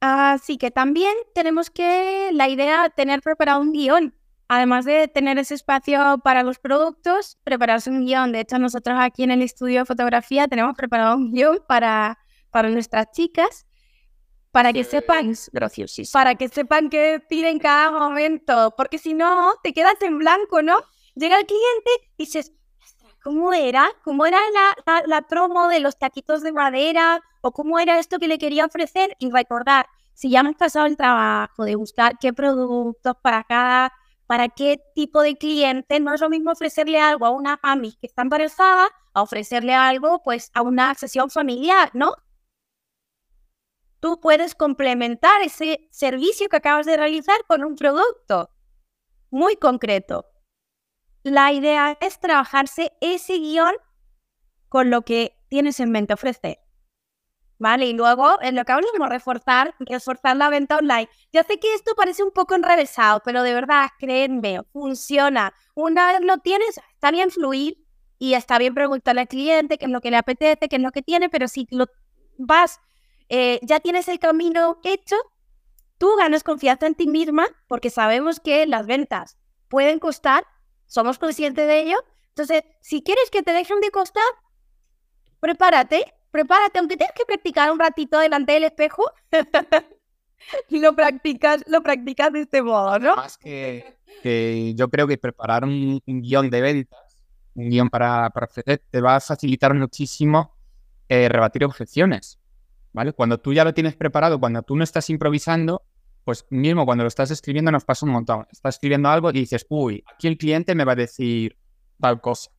Así 0.00 0.56
que 0.56 0.70
también 0.70 1.14
tenemos 1.34 1.70
que, 1.70 2.30
la 2.32 2.48
idea, 2.48 2.88
tener 2.88 3.20
preparado 3.20 3.60
un 3.60 3.72
guion 3.72 4.14
además 4.50 4.84
de 4.84 5.06
tener 5.06 5.38
ese 5.38 5.54
espacio 5.54 6.18
para 6.24 6.42
los 6.42 6.58
productos, 6.58 7.38
prepararse 7.44 7.88
un 7.88 8.04
guion. 8.04 8.32
De 8.32 8.40
hecho, 8.40 8.58
nosotros 8.58 8.98
aquí 9.00 9.22
en 9.22 9.30
el 9.30 9.42
estudio 9.42 9.78
de 9.78 9.84
fotografía 9.84 10.48
tenemos 10.48 10.74
preparado 10.76 11.16
un 11.16 11.30
guion 11.30 11.60
para, 11.68 12.18
para 12.50 12.68
nuestras 12.68 13.12
chicas, 13.12 13.64
para 14.50 14.72
que 14.72 14.82
sepan, 14.82 15.34
para 16.12 16.34
que 16.34 16.48
sepan 16.48 16.90
qué 16.90 17.20
decir 17.20 17.44
en 17.44 17.60
cada 17.60 17.92
momento, 17.92 18.74
porque 18.76 18.98
si 18.98 19.14
no, 19.14 19.54
te 19.62 19.72
quedas 19.72 19.94
en 20.00 20.18
blanco, 20.18 20.62
¿no? 20.62 20.78
Llega 21.14 21.38
el 21.38 21.46
cliente 21.46 21.90
y 22.16 22.24
dices, 22.24 22.52
¿cómo 23.22 23.52
era? 23.52 23.88
¿Cómo 24.02 24.26
era 24.26 24.40
la, 24.84 25.02
la, 25.06 25.22
promo 25.22 25.68
de 25.68 25.78
los 25.78 25.96
taquitos 25.96 26.42
de 26.42 26.50
madera? 26.50 27.22
¿O 27.40 27.52
cómo 27.52 27.78
era 27.78 28.00
esto 28.00 28.18
que 28.18 28.26
le 28.26 28.38
quería 28.38 28.66
ofrecer? 28.66 29.14
Y 29.20 29.30
recordar, 29.30 29.86
si 30.12 30.28
ya 30.28 30.40
hemos 30.40 30.56
pasado 30.56 30.86
el 30.86 30.96
trabajo 30.96 31.62
de 31.62 31.76
buscar 31.76 32.18
qué 32.18 32.32
productos 32.32 33.14
para 33.22 33.44
cada, 33.44 33.92
para 34.30 34.48
qué 34.48 34.80
tipo 34.94 35.22
de 35.22 35.36
cliente, 35.36 35.98
no 35.98 36.14
es 36.14 36.20
lo 36.20 36.30
mismo 36.30 36.52
ofrecerle 36.52 37.00
algo 37.00 37.26
a 37.26 37.30
una 37.30 37.58
mami 37.64 37.96
que 37.96 38.06
está 38.06 38.22
embarazada 38.22 38.86
a 39.12 39.22
ofrecerle 39.22 39.74
algo 39.74 40.22
pues 40.22 40.52
a 40.54 40.62
una 40.62 40.94
sesión 40.94 41.30
familiar, 41.30 41.90
¿no? 41.94 42.14
Tú 43.98 44.20
puedes 44.20 44.54
complementar 44.54 45.42
ese 45.42 45.88
servicio 45.90 46.48
que 46.48 46.58
acabas 46.58 46.86
de 46.86 46.96
realizar 46.96 47.38
con 47.48 47.64
un 47.64 47.74
producto 47.74 48.50
muy 49.30 49.56
concreto 49.56 50.26
la 51.22 51.52
idea 51.52 51.98
es 52.00 52.18
trabajarse 52.18 52.92
ese 53.00 53.38
guion 53.38 53.74
con 54.68 54.90
lo 54.90 55.02
que 55.02 55.36
tienes 55.48 55.80
en 55.80 55.90
mente 55.90 56.14
ofrecer. 56.14 56.60
¿Vale? 57.60 57.86
Y 57.86 57.92
luego, 57.92 58.40
en 58.40 58.56
lo 58.56 58.64
que 58.64 58.72
hablamos, 58.72 59.08
reforzar, 59.10 59.74
reforzar 59.80 60.34
la 60.34 60.48
venta 60.48 60.78
online. 60.78 61.10
Ya 61.30 61.44
sé 61.44 61.60
que 61.60 61.74
esto 61.74 61.92
parece 61.94 62.24
un 62.24 62.30
poco 62.30 62.54
enrevesado, 62.54 63.20
pero 63.22 63.42
de 63.42 63.52
verdad, 63.52 63.90
créenme, 63.98 64.62
funciona. 64.72 65.52
Una 65.74 66.10
vez 66.10 66.22
lo 66.22 66.38
tienes, 66.38 66.80
está 66.94 67.10
bien 67.10 67.30
fluir 67.30 67.76
y 68.18 68.32
está 68.32 68.56
bien 68.58 68.72
preguntarle 68.72 69.20
al 69.20 69.28
cliente 69.28 69.76
qué 69.76 69.84
es 69.84 69.90
lo 69.90 70.00
que 70.00 70.10
le 70.10 70.16
apetece, 70.16 70.68
qué 70.70 70.76
es 70.76 70.82
lo 70.82 70.90
que 70.90 71.02
tiene, 71.02 71.28
pero 71.28 71.48
si 71.48 71.66
lo 71.70 71.84
vas, 72.38 72.80
eh, 73.28 73.60
ya 73.62 73.78
tienes 73.78 74.08
el 74.08 74.18
camino 74.18 74.80
hecho, 74.82 75.16
tú 75.98 76.16
ganas 76.16 76.42
confianza 76.42 76.86
en 76.86 76.94
ti 76.94 77.06
misma 77.06 77.46
porque 77.68 77.90
sabemos 77.90 78.40
que 78.40 78.66
las 78.66 78.86
ventas 78.86 79.36
pueden 79.68 79.98
costar 79.98 80.46
somos 80.86 81.18
conscientes 81.18 81.66
de 81.66 81.80
ello. 81.80 81.98
Entonces, 82.28 82.64
si 82.80 83.02
quieres 83.02 83.30
que 83.30 83.42
te 83.42 83.52
dejen 83.52 83.80
de 83.80 83.90
costar, 83.90 84.24
prepárate, 85.40 86.14
prepárate, 86.30 86.78
aunque 86.78 86.96
tengas 86.96 87.14
que 87.14 87.24
practicar 87.24 87.70
un 87.70 87.78
ratito 87.78 88.18
delante 88.18 88.52
del 88.52 88.64
espejo, 88.64 89.04
lo 90.70 90.94
practicas, 90.94 91.64
lo 91.66 91.82
practicas 91.82 92.32
de 92.32 92.40
este 92.42 92.62
modo, 92.62 92.98
¿no? 92.98 93.16
Más 93.16 93.38
que, 93.38 93.96
que 94.22 94.74
yo 94.74 94.88
creo 94.88 95.06
que 95.06 95.18
preparar 95.18 95.64
un, 95.64 96.00
guion 96.06 96.50
de 96.50 96.60
ventas, 96.60 97.00
un 97.54 97.68
guion 97.68 97.90
para, 97.90 98.30
para 98.30 98.46
te 98.46 99.00
va 99.00 99.16
a 99.16 99.20
facilitar 99.20 99.74
muchísimo 99.74 100.56
eh, 101.08 101.28
rebatir 101.28 101.64
objeciones, 101.64 102.38
¿vale? 102.92 103.12
Cuando 103.12 103.38
tú 103.38 103.52
ya 103.52 103.64
lo 103.64 103.74
tienes 103.74 103.96
preparado, 103.96 104.38
cuando 104.38 104.62
tú 104.62 104.76
no 104.76 104.84
estás 104.84 105.10
improvisando, 105.10 105.82
pues 106.24 106.46
mismo 106.50 106.84
cuando 106.84 107.04
lo 107.04 107.08
estás 107.08 107.30
escribiendo 107.30 107.70
nos 107.70 107.84
pasa 107.84 108.06
un 108.06 108.12
montón. 108.12 108.46
Estás 108.50 108.76
escribiendo 108.76 109.08
algo 109.08 109.30
y 109.30 109.40
dices, 109.40 109.66
uy, 109.68 110.04
aquí 110.12 110.28
el 110.28 110.36
cliente 110.38 110.74
me 110.74 110.84
va 110.84 110.92
a 110.92 110.96
decir 110.96 111.56
tal 111.98 112.20
cosa. 112.20 112.50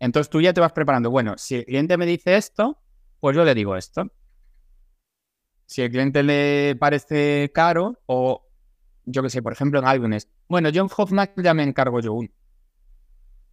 Entonces 0.00 0.30
tú 0.30 0.40
ya 0.40 0.52
te 0.52 0.60
vas 0.60 0.72
preparando, 0.72 1.10
bueno, 1.10 1.34
si 1.36 1.56
el 1.56 1.64
cliente 1.64 1.96
me 1.96 2.06
dice 2.06 2.36
esto, 2.36 2.78
pues 3.20 3.36
yo 3.36 3.44
le 3.44 3.54
digo 3.54 3.76
esto. 3.76 4.10
Si 5.66 5.82
el 5.82 5.90
cliente 5.90 6.22
le 6.22 6.76
parece 6.76 7.50
caro 7.52 8.00
o 8.06 8.46
yo 9.04 9.22
que 9.22 9.30
sé, 9.30 9.42
por 9.42 9.52
ejemplo, 9.52 9.78
en 9.78 9.86
álbumes, 9.86 10.28
bueno, 10.48 10.70
John 10.72 10.88
Hoffman 10.94 11.30
ya 11.36 11.54
me 11.54 11.62
encargo 11.62 12.00
yo 12.00 12.12
uno. 12.12 12.28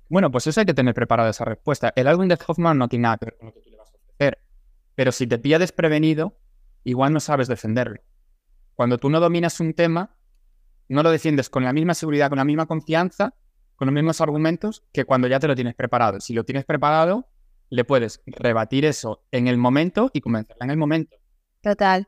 Bueno, 0.09 0.29
pues 0.29 0.45
eso 0.47 0.59
hay 0.59 0.65
que 0.65 0.73
tener 0.73 0.93
preparada 0.93 1.29
esa 1.29 1.45
respuesta. 1.45 1.91
El 1.95 2.07
álbum 2.07 2.27
de 2.27 2.37
Hoffman 2.45 2.77
no 2.77 2.87
tiene 2.87 3.03
nada 3.03 3.17
que 3.17 3.25
ver 3.25 3.37
con 3.37 3.47
lo 3.47 3.53
que 3.53 3.61
tú 3.61 3.69
le 3.71 3.77
vas 3.77 3.91
a 3.91 3.97
ofrecer. 3.97 4.39
Pero 4.93 5.11
si 5.11 5.27
te 5.27 5.39
pilla 5.39 5.59
desprevenido, 5.59 6.37
igual 6.83 7.11
no 7.11 7.19
sabes 7.19 7.47
defenderlo. 7.47 8.01
Cuando 8.75 8.97
tú 8.97 9.09
no 9.09 9.19
dominas 9.19 9.59
un 9.59 9.73
tema, 9.73 10.15
no 10.87 11.01
lo 11.01 11.09
defiendes 11.09 11.49
con 11.49 11.63
la 11.63 11.73
misma 11.73 11.95
seguridad, 11.95 12.29
con 12.29 12.37
la 12.37 12.45
misma 12.45 12.65
confianza, 12.65 13.33
con 13.75 13.87
los 13.87 13.93
mismos 13.93 14.21
argumentos 14.21 14.83
que 14.91 15.05
cuando 15.05 15.27
ya 15.27 15.39
te 15.39 15.47
lo 15.47 15.55
tienes 15.55 15.75
preparado. 15.75 16.19
Si 16.19 16.33
lo 16.33 16.43
tienes 16.43 16.65
preparado, 16.65 17.27
le 17.69 17.83
puedes 17.83 18.21
rebatir 18.25 18.85
eso 18.85 19.23
en 19.31 19.47
el 19.47 19.57
momento 19.57 20.09
y 20.13 20.21
convencerla 20.21 20.65
en 20.65 20.71
el 20.71 20.77
momento. 20.77 21.17
Total, 21.61 22.07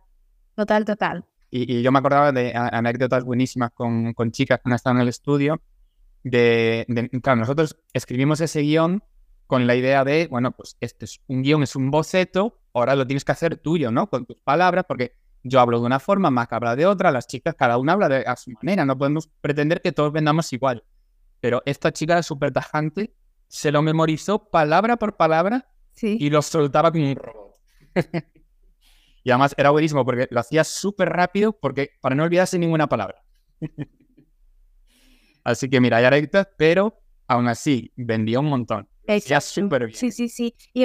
total, 0.55 0.85
total. 0.85 1.25
Y, 1.49 1.81
yo 1.81 1.91
me 1.91 1.99
acordaba 1.99 2.31
de 2.31 2.53
anécdotas 2.55 3.23
buenísimas 3.23 3.71
con, 3.73 4.13
chicas 4.31 4.59
que 4.59 4.69
han 4.69 4.73
estado 4.75 4.95
en 4.95 5.01
el 5.01 5.07
estudio. 5.07 5.61
De, 6.23 6.85
claro, 7.23 7.39
nosotros 7.39 7.77
escribimos 7.93 8.41
ese 8.41 8.61
guion 8.61 9.03
con 9.45 9.65
la 9.65 9.75
idea 9.75 10.03
de, 10.03 10.27
bueno, 10.27 10.51
pues 10.51 10.75
este 10.81 11.05
es 11.05 11.21
un 11.27 11.41
guion, 11.41 11.63
es 11.63 11.75
un 11.75 11.89
boceto, 11.89 12.59
ahora 12.73 12.95
lo 12.95 13.07
tienes 13.07 13.23
que 13.23 13.31
hacer 13.31 13.57
tuyo, 13.57 13.91
¿no? 13.91 14.09
Con 14.09 14.25
tus 14.25 14.41
palabras, 14.41 14.83
porque 14.85 15.15
yo 15.43 15.61
hablo 15.61 15.79
de 15.79 15.85
una 15.85 15.99
forma, 15.99 16.29
Mac 16.29 16.51
habla 16.51 16.75
de 16.75 16.85
otra, 16.85 17.11
las 17.11 17.27
chicas, 17.27 17.55
cada 17.55 17.77
una 17.77 17.93
habla 17.93 18.09
de, 18.09 18.17
a 18.25 18.35
su 18.35 18.51
manera. 18.51 18.85
No 18.85 18.97
podemos 18.97 19.29
pretender 19.39 19.81
que 19.81 19.93
todos 19.93 20.11
vendamos 20.11 20.51
igual. 20.51 20.83
Pero 21.39 21.61
esta 21.65 21.91
chica 21.91 22.13
era 22.13 22.23
súper 22.23 22.51
tajante, 22.51 23.13
se 23.47 23.71
lo 23.71 23.81
memorizó 23.81 24.49
palabra 24.49 24.97
por 24.97 25.15
palabra 25.17 25.69
y 26.01 26.29
lo 26.29 26.41
soltaba 26.41 26.91
como 26.91 27.09
un 27.09 27.15
robot. 27.15 27.55
y 29.23 29.31
además 29.31 29.55
era 29.57 29.71
buenísimo 29.71 30.05
porque 30.05 30.27
lo 30.29 30.39
hacía 30.39 30.63
súper 30.63 31.09
rápido 31.09 31.53
porque 31.53 31.91
para 32.01 32.15
no 32.15 32.23
olvidarse 32.23 32.59
ninguna 32.59 32.87
palabra. 32.87 33.23
así 35.43 35.69
que 35.69 35.79
mira, 35.79 36.01
ya 36.01 36.09
rectas, 36.09 36.47
pero 36.57 37.01
aún 37.27 37.47
así 37.47 37.91
vendía 37.95 38.39
un 38.39 38.47
montón. 38.47 38.87
Ya 39.25 39.39
súper 39.39 39.85
bien. 39.85 39.97
Sí, 39.97 40.11
sí, 40.11 40.27
sí. 40.27 40.53
Y 40.73 40.83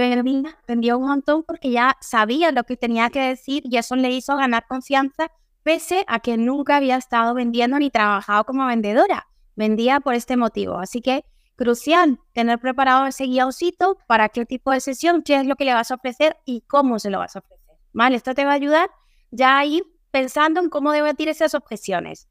vendió 0.69 0.99
un 0.99 1.09
montón 1.09 1.43
porque 1.43 1.73
ya 1.73 1.97
sabía 2.01 2.53
lo 2.53 2.63
que 2.63 2.77
tenía 2.77 3.11
que 3.11 3.21
decir 3.21 3.65
y 3.67 3.77
eso 3.79 3.97
le 3.97 4.11
hizo 4.11 4.37
ganar 4.37 4.65
confianza, 4.69 5.33
pese 5.65 6.05
a 6.07 6.21
que 6.21 6.37
nunca 6.37 6.77
había 6.77 6.97
estado 6.97 7.35
vendiendo 7.35 7.79
ni 7.81 7.91
trabajado 7.91 8.45
como 8.45 8.65
vendedora. 8.67 9.27
Vendía 9.57 10.01
por 10.01 10.15
este 10.15 10.37
motivo. 10.37 10.79
Así 10.79 11.01
que 11.01 11.25
crucial 11.57 12.19
tener 12.33 12.59
preparado 12.59 13.07
ese 13.07 13.27
guioncito 13.27 13.99
para 14.07 14.29
qué 14.29 14.47
tipo 14.47 14.71
de 14.73 14.81
sesión, 14.81 15.23
qué 15.23 15.37
es 15.37 15.47
lo 15.47 15.57
que 15.57 15.65
le 15.65 15.75
vas 15.75 15.91
a 15.91 15.95
ofrecer 15.95 16.37
y 16.45 16.63
cómo 16.63 16.99
se 16.99 17.11
lo 17.11 17.19
vas 17.19 17.37
a 17.37 17.41
ofrecer. 17.41 17.77
¿Vale? 17.93 18.17
Esto 18.17 18.35
te 18.35 18.45
va 18.45 18.53
a 18.53 18.55
ayudar 18.55 18.91
ya 19.31 19.59
a 19.59 19.65
ir 19.65 19.85
pensando 20.11 20.61
en 20.61 20.69
cómo 20.69 20.93
debatir 20.93 21.29
esas 21.29 21.55
objeciones. 21.55 22.29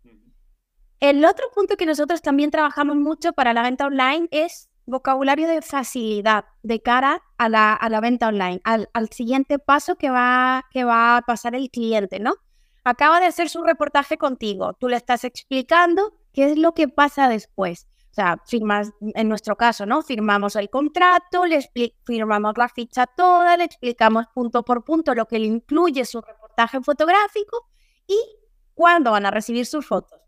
El 1.00 1.26
otro 1.26 1.46
punto 1.54 1.78
que 1.78 1.86
nosotros 1.86 2.22
también 2.22 2.52
trabajamos 2.52 2.96
mucho 2.96 3.34
para 3.34 3.54
la 3.54 3.64
venta 3.64 3.88
online 3.88 4.28
es 4.32 4.70
vocabulario 4.86 5.48
de 5.48 5.62
facilidad 5.62 6.46
de 6.62 6.82
cara 6.82 7.24
a 7.38 7.50
la, 7.50 7.74
a 7.74 7.90
la 7.90 8.02
venta 8.02 8.28
online, 8.28 8.62
al, 8.64 8.90
al, 8.94 9.10
siguiente 9.10 9.58
paso 9.58 9.96
que 9.96 10.10
va, 10.10 10.66
que 10.72 10.84
va 10.84 11.18
a 11.18 11.22
pasar 11.24 11.56
el 11.56 11.70
cliente, 11.72 12.20
¿no? 12.20 12.36
Acaba 12.84 13.20
de 13.20 13.28
hacer 13.28 13.50
su 13.50 13.64
reportaje 13.64 14.18
contigo, 14.18 14.74
tú 14.74 14.90
le 14.90 14.98
estás 14.98 15.24
explicando 15.24 16.14
qué 16.34 16.52
es 16.52 16.58
lo 16.58 16.74
que 16.74 16.88
pasa 16.88 17.30
después. 17.30 17.88
O 18.12 18.14
sea, 18.14 18.42
firmas, 18.46 18.92
en 19.00 19.30
nuestro 19.30 19.56
caso, 19.56 19.86
¿no? 19.86 20.02
Firmamos 20.02 20.58
el 20.58 20.70
contrato, 20.70 21.46
le 21.46 21.72
firmamos 22.04 22.58
la 22.58 22.68
ficha 22.68 23.08
toda, 23.08 23.56
le 23.56 23.64
explicamos 23.64 24.26
punto 24.34 24.64
por 24.64 24.84
punto 24.84 25.16
lo 25.16 25.28
que 25.28 25.40
le 25.40 25.46
incluye 25.46 26.04
su 26.04 26.20
reportaje 26.20 26.82
fotográfico 26.82 27.70
y 28.06 28.18
cuándo 28.74 29.12
van 29.12 29.26
a 29.26 29.32
recibir 29.32 29.66
sus 29.66 29.88
fotos. 29.88 30.20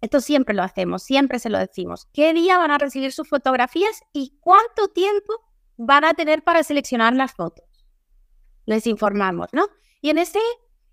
Esto 0.00 0.20
siempre 0.20 0.52
lo 0.52 0.64
hacemos, 0.64 1.04
siempre 1.04 1.38
se 1.38 1.48
lo 1.48 1.58
decimos. 1.58 2.08
¿Qué 2.12 2.34
día 2.34 2.58
van 2.58 2.72
a 2.72 2.78
recibir 2.78 3.12
sus 3.12 3.28
fotografías 3.28 4.02
y 4.12 4.36
cuánto 4.40 4.88
tiempo 4.88 5.32
van 5.76 6.04
a 6.04 6.14
tener 6.14 6.42
para 6.42 6.64
seleccionar 6.64 7.14
las 7.14 7.32
fotos? 7.32 7.64
Les 8.66 8.88
informamos, 8.88 9.46
¿no? 9.52 9.68
Y 10.00 10.10
en 10.10 10.18
ese, 10.18 10.40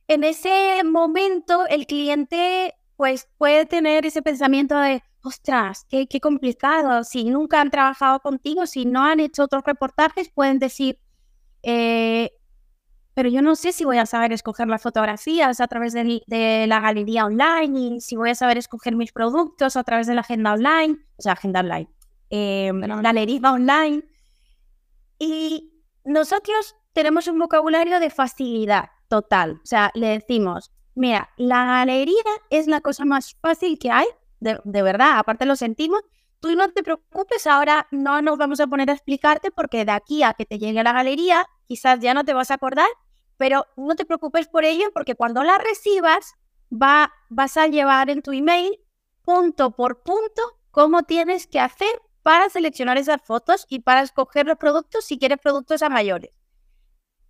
en 0.07 0.23
ese 0.23 0.83
momento 0.83 1.65
el 1.67 1.87
cliente 1.87 2.75
pues 2.99 3.29
puede 3.37 3.65
tener 3.65 4.05
ese 4.05 4.21
pensamiento 4.21 4.77
de, 4.77 5.01
ostras, 5.23 5.85
qué, 5.87 6.05
qué 6.07 6.19
complicado, 6.19 7.05
si 7.05 7.29
nunca 7.29 7.61
han 7.61 7.71
trabajado 7.71 8.19
contigo, 8.19 8.67
si 8.67 8.83
no 8.83 9.05
han 9.05 9.21
hecho 9.21 9.43
otros 9.43 9.63
reportajes, 9.63 10.27
pueden 10.27 10.59
decir, 10.59 10.99
eh, 11.63 12.29
pero 13.13 13.29
yo 13.29 13.41
no 13.41 13.55
sé 13.55 13.71
si 13.71 13.85
voy 13.85 13.99
a 13.99 14.05
saber 14.05 14.33
escoger 14.33 14.67
las 14.67 14.81
fotografías 14.81 15.61
a 15.61 15.67
través 15.69 15.93
de, 15.93 16.65
la 16.67 16.81
galería 16.81 17.23
online 17.25 17.79
y 17.79 18.01
si 18.01 18.17
voy 18.17 18.31
a 18.31 18.35
saber 18.35 18.57
escoger 18.57 18.97
mis 18.97 19.13
productos 19.13 19.77
a 19.77 19.83
través 19.85 20.05
de 20.05 20.15
la 20.15 20.21
agenda 20.21 20.51
online, 20.51 20.97
o 21.15 21.21
sea, 21.21 21.31
agenda 21.31 21.61
online, 21.61 21.89
eh, 22.31 22.69
galería 22.73 23.53
online. 23.53 24.03
Y 25.19 25.71
nosotros 26.03 26.75
tenemos 26.91 27.27
un 27.27 27.39
vocabulario 27.39 28.01
de 28.01 28.09
facilidad 28.09 28.89
total. 29.07 29.61
O 29.63 29.65
sea, 29.65 29.89
le 29.93 30.07
decimos, 30.07 30.73
mira, 30.99 31.29
la 31.37 31.65
galería 31.65 32.23
es 32.49 32.67
la 32.67 32.81
cosa 32.81 33.05
más 33.05 33.35
fácil 33.41 33.79
que 33.79 33.91
hay, 33.91 34.07
de, 34.39 34.59
de 34.63 34.81
verdad, 34.81 35.17
aparte 35.17 35.45
lo 35.45 35.55
sentimos. 35.55 36.01
Tú 36.39 36.55
no 36.55 36.69
te 36.71 36.83
preocupes, 36.83 37.47
ahora 37.47 37.87
no 37.91 38.21
nos 38.21 38.37
vamos 38.37 38.59
a 38.59 38.67
poner 38.67 38.89
a 38.89 38.93
explicarte 38.93 39.51
porque 39.51 39.83
de 39.83 39.91
aquí 39.91 40.23
a 40.23 40.33
que 40.33 40.45
te 40.45 40.57
llegue 40.57 40.79
a 40.79 40.83
la 40.83 40.93
galería, 40.93 41.45
quizás 41.67 41.99
ya 41.99 42.13
no 42.13 42.23
te 42.23 42.33
vas 42.33 42.51
a 42.51 42.55
acordar 42.55 42.87
pero 43.39 43.65
no 43.77 43.95
te 43.95 44.05
preocupes 44.05 44.49
por 44.49 44.65
ello 44.65 44.91
porque 44.93 45.15
cuando 45.15 45.43
la 45.43 45.57
recibas 45.57 46.35
va, 46.71 47.13
vas 47.29 47.55
a 47.55 47.67
llevar 47.67 48.09
en 48.09 48.21
tu 48.21 48.33
email 48.33 48.77
punto 49.23 49.71
por 49.71 50.03
punto 50.03 50.41
cómo 50.71 51.03
tienes 51.03 51.47
que 51.47 51.61
hacer 51.61 52.01
para 52.21 52.49
seleccionar 52.49 52.97
esas 52.97 53.21
fotos 53.21 53.65
y 53.69 53.79
para 53.79 54.01
escoger 54.01 54.45
los 54.45 54.57
productos 54.57 55.05
si 55.05 55.17
quieres 55.17 55.39
productos 55.39 55.81
a 55.81 55.87
mayores. 55.87 56.31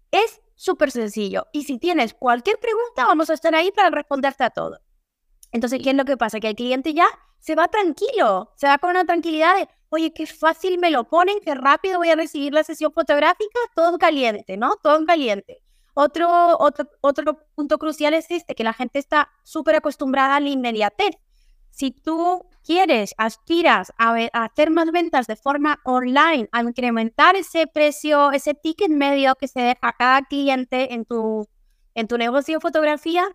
Es 0.10 0.42
súper 0.60 0.92
sencillo. 0.92 1.48
Y 1.54 1.64
si 1.64 1.78
tienes 1.78 2.14
cualquier 2.14 2.60
pregunta, 2.60 3.06
vamos 3.06 3.30
a 3.30 3.34
estar 3.34 3.56
ahí 3.56 3.72
para 3.72 3.90
responderte 3.90 4.44
a 4.44 4.50
todo. 4.50 4.78
Entonces, 5.54 5.80
¿qué 5.82 5.92
es 5.92 5.96
lo 5.96 6.04
que 6.04 6.18
pasa? 6.18 6.42
Que 6.42 6.50
el 6.50 6.56
cliente 6.56 6.94
ya 6.94 7.08
se 7.40 7.56
va 7.56 7.70
tranquilo, 7.70 8.52
se 8.56 8.68
va 8.68 8.78
con 8.78 8.90
una 8.90 9.06
tranquilidad 9.06 9.56
de, 9.56 9.70
oye, 9.88 10.14
qué 10.14 10.28
fácil 10.28 10.78
me 10.78 10.92
lo 10.92 11.06
ponen, 11.06 11.40
qué 11.40 11.56
rápido 11.56 12.00
voy 12.00 12.10
a 12.10 12.16
recibir 12.16 12.54
la 12.54 12.66
sesión 12.66 12.92
fotográfica, 12.92 13.58
todo 13.74 13.98
caliente, 13.98 14.58
¿no? 14.58 14.76
Todo 14.84 15.06
caliente. 15.06 15.64
Otro, 15.94 16.28
otro, 16.60 16.90
otro 17.00 17.40
punto 17.56 17.78
crucial 17.78 18.14
es 18.14 18.30
este, 18.30 18.54
que 18.54 18.66
la 18.66 18.74
gente 18.74 19.00
está 19.00 19.32
súper 19.44 19.78
acostumbrada 19.78 20.36
a 20.36 20.40
la 20.42 20.50
inmediatez. 20.50 21.16
Si 21.80 21.92
tú 21.92 22.46
quieres, 22.66 23.16
aspiras 23.18 23.94
a, 23.98 24.14
hacer 24.34 24.70
más 24.70 24.92
ventas 24.92 25.28
de 25.28 25.38
forma 25.38 25.80
online, 25.86 26.50
a 26.52 26.62
incrementar 26.62 27.38
ese 27.38 27.68
precio, 27.68 28.34
ese 28.34 28.54
ticket 28.54 28.90
medio 28.90 29.36
que 29.36 29.48
se 29.48 29.62
deja 29.62 29.80
a 29.88 29.94
cada 29.94 30.22
cliente 30.24 30.94
en 30.94 31.06
tu, 31.06 31.48
en 31.96 32.10
tu 32.10 32.18
negocio 32.18 32.56
de 32.56 32.60
fotografía, 32.60 33.30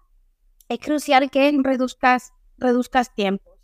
es 0.68 0.78
crucial 0.78 1.30
que 1.30 1.58
reduzcas, 1.62 2.34
reduzcas 2.58 3.14
tiempos 3.14 3.54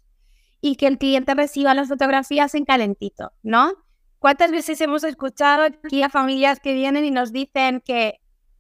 y 0.63 0.77
que 0.77 0.87
el 0.87 0.97
cliente 0.97 1.35
reciba 1.35 1.75
las 1.75 1.89
fotografías 1.89 2.55
en 2.55 2.65
calentito, 2.65 3.33
¿no? 3.43 3.75
¿Cuántas 4.19 4.51
veces 4.51 4.81
hemos 4.81 5.05
escuchado 5.05 5.65
aquí 5.65 6.03
a 6.03 6.09
familias 6.09 6.59
que 6.59 6.73
vienen 6.73 7.05
y 7.05 7.11
nos 7.11 7.33
dicen 7.33 7.83
que 7.85 8.15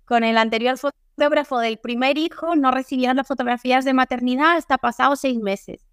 con 0.04 0.22
el 0.22 0.36
anterior 0.36 0.76
fotógrafo 0.76 1.60
del 1.60 1.78
primer 1.78 2.18
hijo 2.18 2.56
no 2.56 2.70
recibieron 2.72 3.16
las 3.16 3.26
fotografías 3.26 3.86
de 3.86 3.94
maternidad 3.94 4.58
hasta 4.58 4.76
pasados 4.76 5.20
seis 5.20 5.38
meses? 5.38 5.89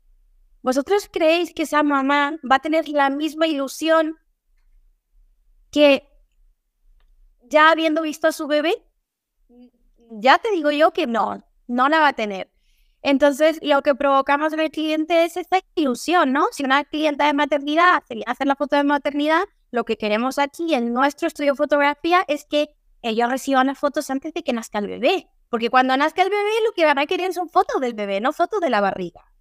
¿Vosotros 0.67 1.07
creéis 1.09 1.53
que 1.53 1.63
esa 1.63 1.81
mamá 1.81 2.37
va 2.43 2.57
a 2.57 2.59
tener 2.59 2.89
la 2.89 3.09
misma 3.09 3.47
ilusión 3.47 4.17
que 5.71 6.09
ya 7.43 7.71
habiendo 7.71 8.01
visto 8.01 8.27
a 8.27 8.33
su 8.33 8.47
bebé? 8.47 8.75
Ya 10.11 10.39
te 10.39 10.51
digo 10.51 10.69
yo 10.71 10.91
que 10.91 11.07
no, 11.07 11.41
no 11.67 11.87
la 11.87 11.99
va 11.99 12.09
a 12.09 12.13
tener. 12.21 12.51
Entonces, 13.01 13.59
lo 13.61 13.81
que 13.81 13.95
provocamos 13.95 14.51
en 14.51 14.59
el 14.59 14.69
cliente 14.69 15.23
es 15.23 15.37
esta 15.37 15.61
ilusión, 15.75 16.33
¿no? 16.33 16.47
Si 16.51 16.65
una 16.65 16.83
clienta 16.83 17.27
de 17.27 17.33
maternidad 17.33 18.03
hacer 18.25 18.47
la 18.47 18.57
foto 18.57 18.75
de 18.75 18.83
maternidad, 18.83 19.45
lo 19.71 19.85
que 19.85 19.95
queremos 19.95 20.37
aquí 20.37 20.73
en 20.73 20.91
nuestro 20.91 21.29
estudio 21.29 21.53
de 21.53 21.57
fotografía 21.57 22.25
es 22.27 22.43
que 22.43 22.75
ellos 23.03 23.29
reciban 23.29 23.67
las 23.67 23.79
fotos 23.79 24.09
antes 24.09 24.33
de 24.33 24.43
que 24.43 24.51
nazca 24.51 24.79
el 24.79 24.87
bebé. 24.87 25.29
Porque 25.47 25.69
cuando 25.69 25.95
nazca 25.95 26.23
el 26.23 26.29
bebé, 26.29 26.51
lo 26.65 26.73
que 26.73 26.83
van 26.83 26.99
a 26.99 27.05
querer 27.05 27.33
son 27.33 27.47
fotos 27.47 27.79
del 27.79 27.93
bebé, 27.93 28.19
no 28.19 28.33
fotos 28.33 28.59
de 28.59 28.69
la 28.69 28.81
barriga. 28.81 29.31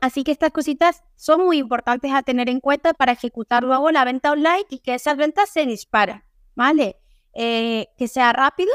Así 0.00 0.24
que 0.24 0.32
estas 0.32 0.50
cositas 0.50 1.02
son 1.16 1.44
muy 1.44 1.58
importantes 1.58 2.12
a 2.12 2.22
tener 2.22 2.48
en 2.48 2.60
cuenta 2.60 2.92
para 2.94 3.12
ejecutar 3.12 3.62
luego 3.62 3.90
la 3.90 4.04
venta 4.04 4.32
online 4.32 4.66
y 4.68 4.80
que 4.80 4.94
esas 4.94 5.16
ventas 5.16 5.48
se 5.50 5.64
disparen, 5.66 6.22
¿vale? 6.54 7.00
Eh, 7.32 7.88
que 7.96 8.06
sea 8.06 8.32
rápido 8.32 8.70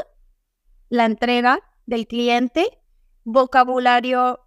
la 0.88 1.04
entrega 1.06 1.60
del 1.86 2.06
cliente, 2.06 2.78
vocabulario 3.24 4.40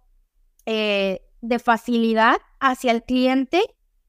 eh, 0.66 1.20
de 1.40 1.58
facilidad 1.58 2.36
hacia 2.60 2.92
el 2.92 3.02
cliente. 3.02 3.62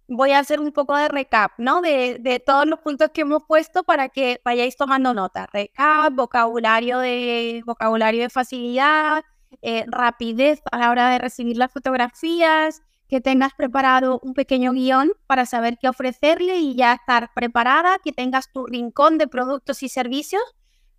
Voy 0.08 0.32
a 0.32 0.40
hacer 0.40 0.60
un 0.60 0.72
poco 0.72 0.96
de 0.96 1.08
recap, 1.08 1.54
¿no? 1.58 1.82
De, 1.82 2.44
todos 2.46 2.68
los 2.68 2.80
puntos 2.80 3.10
que 3.12 3.22
hemos 3.22 3.44
puesto 3.48 3.84
para 3.84 4.10
que 4.10 4.40
vayáis 4.46 4.78
tomando 4.78 5.14
nota. 5.14 5.48
Recap, 5.52 6.14
vocabulario 6.14 7.00
de, 7.00 7.64
vocabulario 7.66 8.22
de 8.22 8.30
facilidad, 8.30 9.24
eh, 9.62 9.86
rapidez 9.88 10.62
a 10.72 10.78
la 10.78 10.90
hora 10.90 11.10
de 11.10 11.20
recibir 11.20 11.58
las 11.58 11.72
fotografías, 11.72 12.82
que 13.08 13.22
tengas 13.22 13.54
preparado 13.54 14.20
un 14.24 14.34
pequeño 14.34 14.72
guion 14.72 15.12
para 15.28 15.46
saber 15.46 15.78
qué 15.80 15.88
ofrecerle 15.88 16.58
y 16.58 16.76
ya 16.76 16.94
estar 16.94 17.32
preparada, 17.36 17.98
que 18.04 18.12
tengas 18.12 18.52
tu 18.52 18.66
rincón 18.66 19.18
de 19.18 19.28
productos 19.28 19.84
y 19.84 19.90
servicios, 19.90 20.42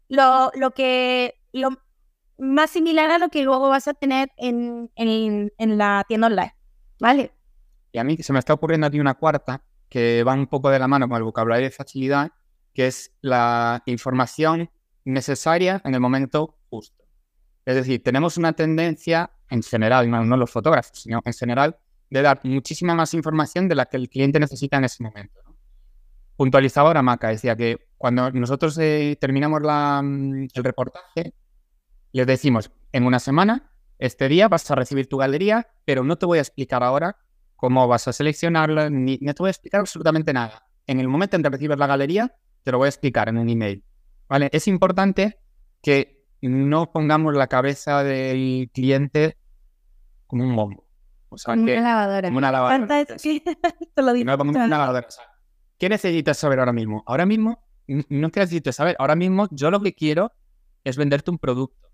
lo, 0.09 0.51
lo 0.55 0.71
que 0.71 1.35
lo 1.53 1.71
más 2.38 2.71
similar 2.71 3.11
a 3.11 3.19
lo 3.19 3.29
que 3.29 3.42
luego 3.42 3.69
vas 3.69 3.88
a 3.88 3.95
tener 3.95 4.31
en, 4.37 4.90
en, 4.95 5.53
en 5.59 5.79
la 5.79 6.05
tienda 6.07 6.29
online, 6.29 6.55
¿vale? 7.01 7.33
Y 7.92 7.99
a 7.99 8.05
mí 8.05 8.16
se 8.19 8.33
me 8.33 8.38
está 8.38 8.53
ocurriendo 8.53 8.87
aquí 8.87 9.01
una 9.01 9.14
cuarta 9.14 9.62
que 9.88 10.23
va 10.23 10.35
un 10.35 10.47
poco 10.47 10.71
de 10.71 10.79
la 10.79 10.88
mano 10.88 11.09
con 11.09 11.16
el 11.16 11.25
vocabulario 11.25 11.64
de 11.64 11.71
facilidad, 11.71 12.31
que 12.75 12.88
es 12.88 13.12
la 13.23 13.83
información 13.87 14.71
necesaria 15.05 15.81
en 15.85 15.95
el 15.95 16.01
momento 16.01 16.59
justo. 16.69 17.06
Es 17.66 17.74
decir, 17.74 18.02
tenemos 18.02 18.37
una 18.37 18.52
tendencia 18.52 19.33
en 19.50 19.62
general, 19.62 20.09
no, 20.09 20.37
los 20.37 20.50
fotógrafos, 20.50 21.02
sino 21.02 21.20
en 21.24 21.33
general, 21.33 21.76
de 22.09 22.22
dar 22.22 22.40
muchísima 22.44 22.94
más 22.94 23.12
información 23.12 23.68
de 23.68 23.74
la 23.74 23.87
que 23.87 23.96
el 23.96 24.09
cliente 24.09 24.38
necesita 24.38 24.76
en 24.79 24.85
ese 24.85 25.02
momento. 25.02 25.40
Puntualizaba 26.37 26.90
ahora 26.90 27.02
Maca, 27.02 27.29
decía 27.29 27.57
que 27.57 27.88
cuando 27.98 28.31
nosotros 28.31 28.79
eh, 28.79 29.18
terminamos 29.20 29.61
mm, 29.62 30.46
el 30.55 30.64
reportaje, 30.64 31.35
les 32.12 32.26
decimos, 32.26 32.70
en 32.92 33.05
una 33.05 33.18
semana, 33.18 33.72
este 33.98 34.29
día 34.29 34.46
vas 34.46 34.70
a 34.70 34.76
recibir 34.76 35.09
tu 35.09 35.16
galería, 35.16 35.66
pero 35.85 36.05
no 36.05 36.16
te 36.16 36.26
voy 36.26 36.38
a 36.38 36.42
explicar 36.42 36.85
ahora 36.85 37.16
cómo 37.57 37.88
vas 37.88 38.07
a 38.07 38.12
seleccionarla, 38.12 38.90
ni, 38.90 39.18
ni 39.20 39.35
te 39.35 39.42
voy 39.42 39.48
a 39.48 39.50
explicar 39.50 39.81
absolutamente 39.81 40.33
nada. 40.33 40.68
En 40.87 41.00
el 41.00 41.09
momento 41.09 41.35
en 41.35 41.42
que 41.42 41.50
recibes 41.50 41.79
la 41.79 41.88
galería, 41.88 42.37
te 42.62 42.70
lo 42.70 42.79
voy 42.79 42.87
a 42.87 42.90
explicar 42.90 43.29
en 43.29 43.38
un 43.38 43.48
email. 43.48 43.83
¿Vale? 44.29 44.50
Es 44.52 44.68
importante 44.68 45.40
que 45.83 46.15
no 46.42 46.92
pongamos 46.92 47.35
la 47.35 47.46
cabeza 47.46 48.03
del 48.03 48.70
cliente 48.72 49.37
como 50.27 50.44
un 50.44 50.57
bombo. 50.57 50.87
como 51.44 51.62
una 51.62 51.81
lavadora. 51.81 52.29
Como 52.29 52.38
una 52.38 52.53
lavadora. 52.53 52.85
una 53.96 54.68
lavadora. 54.68 55.09
¿Qué 55.79 55.88
necesitas 55.88 56.38
saber 56.38 56.59
ahora 56.59 56.72
mismo? 56.72 57.03
Ahora 57.07 57.27
mismo, 57.27 57.62
no 57.87 58.31
que 58.31 58.40
necesites 58.40 58.77
saber. 58.77 58.96
Ahora 58.99 59.16
mismo, 59.16 59.49
yo 59.51 59.70
lo 59.70 59.81
que 59.81 59.94
quiero 59.94 60.33
es 60.85 60.96
venderte 60.96 61.31
un 61.31 61.38
producto. 61.38 61.88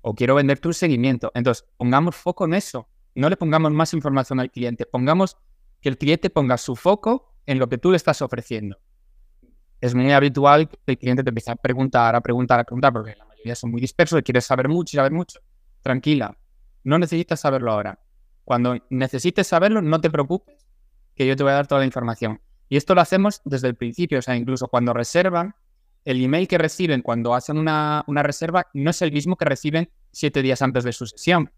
O 0.00 0.14
quiero 0.14 0.34
venderte 0.34 0.68
un 0.68 0.74
seguimiento. 0.74 1.30
Entonces, 1.34 1.66
pongamos 1.76 2.16
foco 2.16 2.44
en 2.44 2.54
eso. 2.54 2.88
No 3.14 3.28
le 3.28 3.36
pongamos 3.36 3.72
más 3.72 3.92
información 3.94 4.40
al 4.40 4.50
cliente. 4.50 4.86
Pongamos 4.86 5.36
que 5.80 5.88
el 5.88 5.98
cliente 5.98 6.30
ponga 6.30 6.56
su 6.56 6.76
foco 6.76 7.34
en 7.46 7.58
lo 7.58 7.68
que 7.68 7.78
tú 7.78 7.90
le 7.90 7.96
estás 7.96 8.22
ofreciendo 8.22 8.78
es 9.80 9.94
muy 9.94 10.10
habitual 10.12 10.68
que 10.68 10.78
el 10.86 10.98
cliente 10.98 11.22
te 11.22 11.30
empiece 11.30 11.50
a 11.50 11.56
preguntar, 11.56 12.14
a 12.14 12.20
preguntar, 12.20 12.60
a 12.60 12.64
preguntar, 12.64 12.92
porque 12.92 13.14
la 13.16 13.24
mayoría 13.24 13.54
son 13.54 13.70
muy 13.70 13.80
dispersos 13.80 14.18
y 14.18 14.22
quieres 14.22 14.44
saber 14.44 14.68
mucho 14.68 14.96
y 14.96 14.98
saber 14.98 15.12
mucho. 15.12 15.40
Tranquila, 15.82 16.36
no 16.84 16.98
necesitas 16.98 17.40
saberlo 17.40 17.72
ahora. 17.72 18.00
Cuando 18.44 18.76
necesites 18.90 19.46
saberlo, 19.46 19.82
no 19.82 20.00
te 20.00 20.10
preocupes, 20.10 20.66
que 21.14 21.26
yo 21.26 21.36
te 21.36 21.42
voy 21.42 21.52
a 21.52 21.56
dar 21.56 21.66
toda 21.66 21.80
la 21.80 21.86
información. 21.86 22.40
Y 22.68 22.76
esto 22.76 22.94
lo 22.94 23.00
hacemos 23.00 23.40
desde 23.44 23.68
el 23.68 23.76
principio, 23.76 24.18
o 24.18 24.22
sea, 24.22 24.36
incluso 24.36 24.68
cuando 24.68 24.92
reservan, 24.92 25.54
el 26.04 26.22
email 26.22 26.48
que 26.48 26.58
reciben 26.58 27.02
cuando 27.02 27.34
hacen 27.34 27.58
una, 27.58 28.04
reserva 28.08 28.66
no 28.72 28.90
es 28.90 29.02
el 29.02 29.12
mismo 29.12 29.36
que 29.36 29.44
reciben 29.44 29.90
siete 30.10 30.42
días 30.42 30.62
antes 30.62 30.84
de 30.84 30.92
su 30.92 31.06
sesión. 31.06 31.52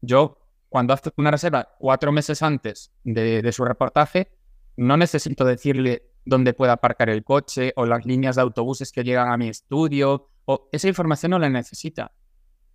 Yo, 0.00 0.38
cuando 0.68 0.94
hago 0.94 1.02
una 1.16 1.30
reserva 1.30 1.76
cuatro 1.78 2.10
meses 2.12 2.42
antes 2.42 2.90
de, 3.04 3.42
de 3.42 3.52
su 3.52 3.64
reportaje, 3.64 4.32
no 4.76 4.96
necesito 4.96 5.44
decirle 5.44 6.11
donde 6.24 6.54
pueda 6.54 6.72
aparcar 6.72 7.10
el 7.10 7.24
coche 7.24 7.72
o 7.76 7.86
las 7.86 8.06
líneas 8.06 8.36
de 8.36 8.42
autobuses 8.42 8.92
que 8.92 9.04
llegan 9.04 9.30
a 9.30 9.36
mi 9.36 9.48
estudio. 9.48 10.28
O 10.44 10.68
esa 10.72 10.88
información 10.88 11.30
no 11.30 11.38
la 11.38 11.48
necesita, 11.48 12.12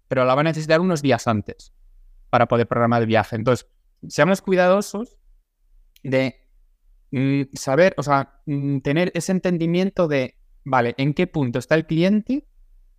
pero 0.08 0.26
la 0.26 0.36
va 0.36 0.42
a 0.42 0.46
necesitar 0.46 0.80
unos 0.80 1.02
días 1.02 1.28
antes 1.28 1.74
para 2.30 2.48
poder 2.48 2.68
programar 2.68 3.02
el 3.02 3.08
viaje. 3.08 3.36
Entonces, 3.36 3.68
seamos 4.08 4.42
cuidadosos 4.42 5.18
de 6.04 6.36
mm, 7.12 7.44
saber, 7.54 7.94
o 7.98 8.04
sea, 8.04 8.42
mm, 8.46 8.80
tener 8.80 9.12
ese 9.16 9.32
entendimiento 9.32 10.08
de, 10.08 10.38
vale, 10.64 10.96
en 10.98 11.14
qué 11.14 11.28
punto 11.28 11.60
está 11.60 11.76
el 11.76 11.86
cliente, 11.86 12.48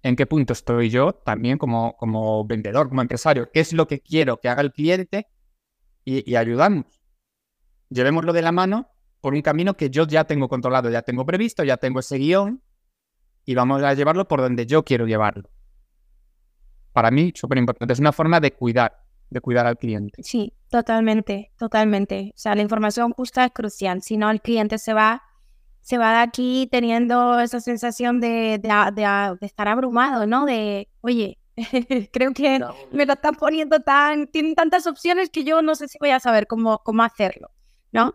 en 0.02 0.16
qué 0.16 0.26
punto 0.26 0.52
estoy 0.52 0.90
yo 0.90 1.12
también 1.12 1.58
como, 1.58 1.96
como 1.96 2.44
vendedor, 2.46 2.88
como 2.88 3.02
empresario, 3.02 3.50
qué 3.52 3.60
es 3.60 3.72
lo 3.72 3.86
que 3.86 4.00
quiero 4.00 4.38
que 4.38 4.48
haga 4.48 4.62
el 4.62 4.72
cliente 4.72 5.26
y, 6.04 6.30
y 6.30 6.36
ayudamos. 6.36 6.86
Llevémoslo 7.90 8.32
de 8.32 8.42
la 8.42 8.52
mano 8.52 8.90
por 9.20 9.34
un 9.34 9.42
camino 9.42 9.74
que 9.74 9.90
yo 9.90 10.06
ya 10.06 10.24
tengo 10.24 10.48
controlado, 10.48 10.90
ya 10.90 11.02
tengo 11.02 11.26
previsto, 11.26 11.64
ya 11.64 11.76
tengo 11.76 12.00
ese 12.00 12.18
guion 12.18 12.62
y 13.44 13.54
vamos 13.54 13.82
a 13.82 13.94
llevarlo 13.94 14.28
por 14.28 14.40
donde 14.40 14.66
yo 14.66 14.84
quiero 14.84 15.06
llevarlo. 15.06 15.50
Para 16.92 17.10
mí, 17.10 17.32
súper 17.34 17.58
importante. 17.58 17.92
Es 17.92 17.98
una 17.98 18.12
forma 18.12 18.40
de 18.40 18.52
cuidar, 18.52 19.04
de 19.30 19.40
cuidar 19.40 19.66
al 19.66 19.76
cliente. 19.76 20.22
Sí, 20.22 20.52
totalmente, 20.68 21.52
totalmente. 21.56 22.32
O 22.34 22.38
sea, 22.38 22.54
la 22.54 22.62
información 22.62 23.12
justa 23.12 23.44
es 23.44 23.52
crucial. 23.52 24.02
Si 24.02 24.16
no, 24.16 24.30
el 24.30 24.40
cliente 24.40 24.78
se 24.78 24.94
va, 24.94 25.22
se 25.80 25.98
va 25.98 26.12
de 26.12 26.18
aquí 26.18 26.68
teniendo 26.70 27.38
esa 27.40 27.60
sensación 27.60 28.20
de, 28.20 28.58
de, 28.58 29.46
estar 29.46 29.68
abrumado, 29.68 30.26
¿no? 30.26 30.44
De, 30.44 30.88
oye, 31.00 31.38
creo 32.12 32.32
que 32.32 32.60
me 32.92 33.06
lo 33.06 33.12
están 33.14 33.34
poniendo 33.34 33.80
tan, 33.80 34.26
tienen 34.26 34.54
tantas 34.54 34.86
opciones 34.86 35.30
que 35.30 35.44
yo 35.44 35.62
no 35.62 35.74
sé 35.74 35.88
si 35.88 35.98
voy 35.98 36.10
a 36.10 36.20
saber 36.20 36.46
cómo, 36.46 36.80
cómo 36.84 37.02
hacerlo, 37.02 37.50
¿no? 37.92 38.14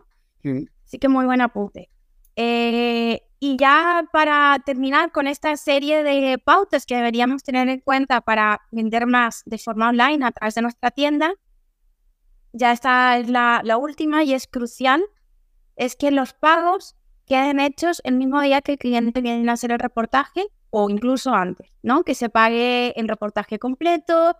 Así 0.84 0.98
que 0.98 1.08
muy 1.08 1.24
buen 1.24 1.40
apunte. 1.40 1.90
Eh, 2.36 3.22
y 3.38 3.56
ya 3.56 4.08
para 4.12 4.58
terminar 4.64 5.12
con 5.12 5.26
esta 5.26 5.56
serie 5.56 6.02
de 6.02 6.38
pautas 6.38 6.86
que 6.86 6.96
deberíamos 6.96 7.42
tener 7.42 7.68
en 7.68 7.80
cuenta 7.80 8.20
para 8.22 8.62
vender 8.70 9.06
más 9.06 9.42
de 9.44 9.58
forma 9.58 9.90
online 9.90 10.24
a 10.24 10.32
través 10.32 10.54
de 10.54 10.62
nuestra 10.62 10.90
tienda, 10.90 11.34
ya 12.52 12.72
esta 12.72 13.18
es 13.18 13.28
la, 13.28 13.60
la 13.64 13.76
última 13.76 14.24
y 14.24 14.32
es 14.32 14.46
crucial, 14.46 15.04
es 15.76 15.96
que 15.96 16.10
los 16.10 16.32
pagos 16.32 16.96
queden 17.26 17.60
hechos 17.60 18.00
el 18.04 18.14
mismo 18.14 18.40
día 18.40 18.62
que 18.62 18.72
el 18.72 18.78
cliente 18.78 19.20
viene 19.20 19.50
a 19.50 19.54
hacer 19.54 19.72
el 19.72 19.78
reportaje 19.78 20.46
o 20.70 20.88
incluso 20.90 21.34
antes, 21.34 21.70
¿no? 21.82 22.02
Que 22.02 22.14
se 22.14 22.28
pague 22.28 22.98
el 22.98 23.08
reportaje 23.08 23.58
completo 23.58 24.36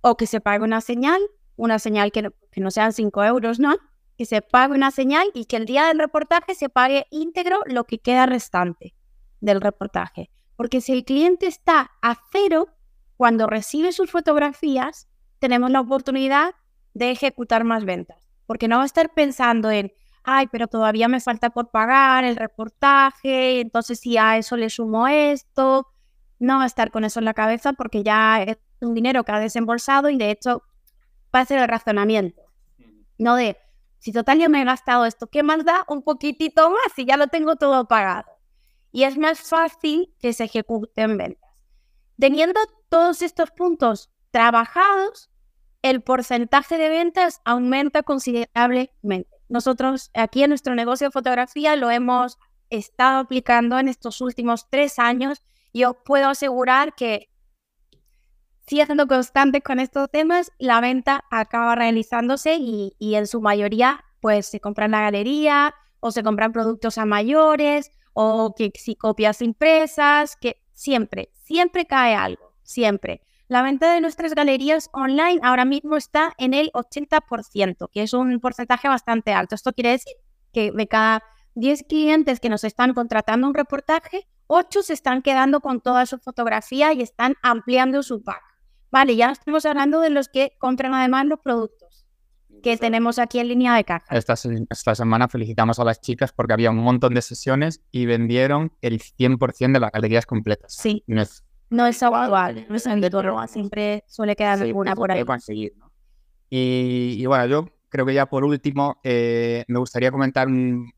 o 0.00 0.16
que 0.16 0.26
se 0.26 0.40
pague 0.40 0.64
una 0.64 0.80
señal, 0.80 1.20
una 1.56 1.78
señal 1.78 2.12
que 2.12 2.22
no, 2.22 2.30
que 2.50 2.60
no 2.60 2.70
sean 2.70 2.92
5 2.92 3.24
euros, 3.24 3.58
¿no? 3.58 3.74
Que 4.16 4.26
se 4.26 4.42
pague 4.42 4.74
una 4.74 4.90
señal 4.90 5.28
y 5.34 5.46
que 5.46 5.56
el 5.56 5.66
día 5.66 5.86
del 5.86 5.98
reportaje 5.98 6.54
se 6.54 6.68
pague 6.68 7.06
íntegro 7.10 7.60
lo 7.66 7.84
que 7.84 7.98
queda 7.98 8.26
restante 8.26 8.94
del 9.40 9.60
reportaje. 9.60 10.30
Porque 10.56 10.80
si 10.80 10.92
el 10.92 11.04
cliente 11.04 11.46
está 11.46 11.90
a 12.00 12.16
cero, 12.30 12.68
cuando 13.16 13.46
recibe 13.46 13.92
sus 13.92 14.10
fotografías, 14.10 15.08
tenemos 15.38 15.70
la 15.70 15.80
oportunidad 15.80 16.54
de 16.94 17.10
ejecutar 17.10 17.64
más 17.64 17.84
ventas. 17.84 18.28
Porque 18.46 18.68
no 18.68 18.76
va 18.76 18.82
a 18.84 18.86
estar 18.86 19.12
pensando 19.12 19.70
en, 19.70 19.92
ay, 20.22 20.46
pero 20.50 20.68
todavía 20.68 21.08
me 21.08 21.20
falta 21.20 21.50
por 21.50 21.70
pagar 21.70 22.24
el 22.24 22.36
reportaje, 22.36 23.60
entonces 23.60 24.00
si 24.00 24.16
a 24.16 24.38
eso 24.38 24.56
le 24.56 24.70
sumo 24.70 25.06
esto, 25.08 25.88
no 26.38 26.58
va 26.58 26.64
a 26.64 26.66
estar 26.66 26.90
con 26.90 27.04
eso 27.04 27.18
en 27.18 27.24
la 27.24 27.34
cabeza 27.34 27.72
porque 27.72 28.02
ya 28.02 28.42
es 28.42 28.58
un 28.80 28.94
dinero 28.94 29.24
que 29.24 29.32
ha 29.32 29.40
desembolsado 29.40 30.10
y 30.10 30.16
de 30.16 30.30
hecho 30.30 30.62
va 31.34 31.40
a 31.40 31.44
ser 31.44 31.58
el 31.58 31.68
razonamiento, 31.68 32.42
no 33.18 33.36
de, 33.36 33.56
si 34.04 34.12
total 34.12 34.38
ya 34.38 34.50
me 34.50 34.60
he 34.60 34.64
gastado 34.66 35.06
esto, 35.06 35.28
¿qué 35.28 35.42
más 35.42 35.64
da? 35.64 35.86
Un 35.88 36.02
poquitito 36.02 36.68
más 36.68 36.98
y 36.98 37.06
ya 37.06 37.16
lo 37.16 37.28
tengo 37.28 37.56
todo 37.56 37.88
pagado. 37.88 38.30
Y 38.92 39.04
es 39.04 39.16
más 39.16 39.40
fácil 39.40 40.14
que 40.20 40.34
se 40.34 40.44
ejecuten 40.44 41.16
ventas. 41.16 41.50
Teniendo 42.18 42.60
todos 42.90 43.22
estos 43.22 43.50
puntos 43.52 44.10
trabajados, 44.30 45.30
el 45.80 46.02
porcentaje 46.02 46.76
de 46.76 46.90
ventas 46.90 47.40
aumenta 47.46 48.02
considerablemente. 48.02 49.30
Nosotros 49.48 50.10
aquí 50.12 50.42
en 50.42 50.50
nuestro 50.50 50.74
negocio 50.74 51.06
de 51.06 51.12
fotografía 51.12 51.74
lo 51.74 51.90
hemos 51.90 52.36
estado 52.68 53.20
aplicando 53.20 53.78
en 53.78 53.88
estos 53.88 54.20
últimos 54.20 54.68
tres 54.68 54.98
años 54.98 55.42
y 55.72 55.84
os 55.84 55.96
puedo 56.04 56.28
asegurar 56.28 56.94
que 56.94 57.30
siendo 58.66 59.06
constante 59.06 59.60
con 59.60 59.80
estos 59.80 60.10
temas, 60.10 60.52
la 60.58 60.80
venta 60.80 61.24
acaba 61.30 61.74
realizándose 61.74 62.56
y, 62.56 62.94
y 62.98 63.14
en 63.14 63.26
su 63.26 63.40
mayoría 63.40 64.04
pues 64.20 64.46
se 64.46 64.60
compran 64.60 64.92
la 64.92 65.02
galería 65.02 65.74
o 66.00 66.10
se 66.10 66.22
compran 66.22 66.52
productos 66.52 66.98
a 66.98 67.04
mayores 67.04 67.90
o 68.14 68.54
que 68.56 68.72
si 68.74 68.96
copias 68.96 69.42
impresas, 69.42 70.36
que 70.36 70.62
siempre, 70.72 71.30
siempre 71.42 71.86
cae 71.86 72.14
algo, 72.14 72.54
siempre. 72.62 73.20
La 73.48 73.62
venta 73.62 73.92
de 73.92 74.00
nuestras 74.00 74.34
galerías 74.34 74.88
online 74.92 75.40
ahora 75.42 75.64
mismo 75.64 75.96
está 75.96 76.32
en 76.38 76.54
el 76.54 76.70
80%, 76.72 77.90
que 77.92 78.02
es 78.02 78.14
un 78.14 78.40
porcentaje 78.40 78.88
bastante 78.88 79.32
alto. 79.32 79.54
Esto 79.54 79.72
quiere 79.72 79.90
decir 79.90 80.14
que 80.52 80.72
de 80.72 80.88
cada 80.88 81.22
10 81.54 81.84
clientes 81.88 82.40
que 82.40 82.48
nos 82.48 82.64
están 82.64 82.94
contratando 82.94 83.46
un 83.46 83.54
reportaje, 83.54 84.26
8 84.46 84.82
se 84.82 84.94
están 84.94 85.22
quedando 85.22 85.60
con 85.60 85.80
toda 85.80 86.06
su 86.06 86.18
fotografía 86.18 86.92
y 86.92 87.02
están 87.02 87.34
ampliando 87.42 88.02
su 88.02 88.22
pack. 88.22 88.42
Vale, 88.94 89.16
ya 89.16 89.32
estamos 89.32 89.66
hablando 89.66 90.00
de 90.00 90.08
los 90.08 90.28
que 90.28 90.52
compran 90.60 90.94
además 90.94 91.26
los 91.26 91.40
productos 91.40 92.06
que 92.62 92.76
tenemos 92.76 93.18
aquí 93.18 93.40
en 93.40 93.48
línea 93.48 93.74
de 93.74 93.82
caja. 93.82 94.06
Esta, 94.14 94.34
esta 94.70 94.94
semana 94.94 95.26
felicitamos 95.26 95.80
a 95.80 95.84
las 95.84 96.00
chicas 96.00 96.32
porque 96.32 96.52
había 96.52 96.70
un 96.70 96.76
montón 96.76 97.12
de 97.12 97.20
sesiones 97.20 97.82
y 97.90 98.06
vendieron 98.06 98.70
el 98.82 99.00
100% 99.00 99.72
de 99.72 99.80
las 99.80 99.90
galerías 99.90 100.26
completas. 100.26 100.76
Sí. 100.76 101.02
No 101.08 101.22
es 101.88 102.02
habitual, 102.04 102.66
no 102.68 102.76
es 102.76 102.86
habitual, 102.86 103.48
siempre 103.48 104.04
suele 104.06 104.36
quedar 104.36 104.62
alguna 104.62 104.94
por 104.94 105.10
ahí. 105.10 105.24
Conseguir, 105.24 105.72
¿no? 105.76 105.90
y, 106.48 107.16
y, 107.18 107.26
bueno, 107.26 107.46
yo 107.46 107.68
creo 107.88 108.06
que 108.06 108.14
ya 108.14 108.26
por 108.26 108.44
último 108.44 109.00
eh, 109.02 109.64
me 109.66 109.80
gustaría 109.80 110.12
comentar 110.12 110.46
un, 110.46 110.92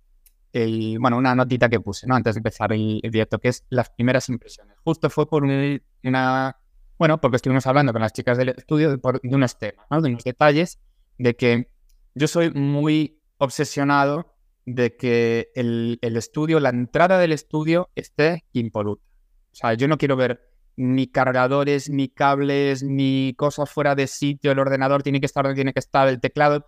el, 0.52 0.98
bueno, 1.00 1.16
una 1.16 1.34
notita 1.34 1.70
que 1.70 1.80
puse 1.80 2.06
¿no? 2.06 2.14
antes 2.14 2.34
de 2.34 2.40
empezar 2.40 2.74
el, 2.74 3.00
el, 3.02 3.10
directo, 3.10 3.38
que 3.38 3.48
es 3.48 3.64
las 3.70 3.88
primeras 3.88 4.28
impresiones. 4.28 4.76
Justo 4.84 5.08
fue 5.08 5.26
por 5.26 5.44
una, 5.44 6.56
bueno, 6.98 7.20
porque 7.20 7.36
estuvimos 7.36 7.66
hablando 7.66 7.92
con 7.92 8.02
las 8.02 8.12
chicas 8.12 8.38
del 8.38 8.50
estudio 8.50 8.90
de, 8.90 8.98
por, 8.98 9.20
de 9.20 9.34
unos 9.34 9.58
temas, 9.58 9.86
¿no? 9.90 10.00
de 10.00 10.10
unos 10.10 10.24
detalles, 10.24 10.80
de 11.18 11.36
que 11.36 11.70
yo 12.14 12.28
soy 12.28 12.50
muy 12.50 13.20
obsesionado 13.38 14.34
de 14.64 14.96
que 14.96 15.50
el, 15.54 15.98
el 16.02 16.16
estudio, 16.16 16.58
la 16.58 16.70
entrada 16.70 17.18
del 17.18 17.32
estudio 17.32 17.90
esté 17.94 18.44
impoluta. 18.52 19.04
O 19.52 19.54
sea, 19.54 19.74
yo 19.74 19.88
no 19.88 19.96
quiero 19.96 20.16
ver 20.16 20.40
ni 20.76 21.06
cargadores, 21.06 21.88
ni 21.88 22.08
cables, 22.08 22.82
ni 22.82 23.34
cosas 23.36 23.70
fuera 23.70 23.94
de 23.94 24.06
sitio. 24.06 24.52
El 24.52 24.58
ordenador 24.58 25.02
tiene 25.02 25.20
que 25.20 25.26
estar 25.26 25.44
donde 25.44 25.54
tiene 25.54 25.72
que 25.72 25.78
estar, 25.78 26.08
el 26.08 26.20
teclado. 26.20 26.66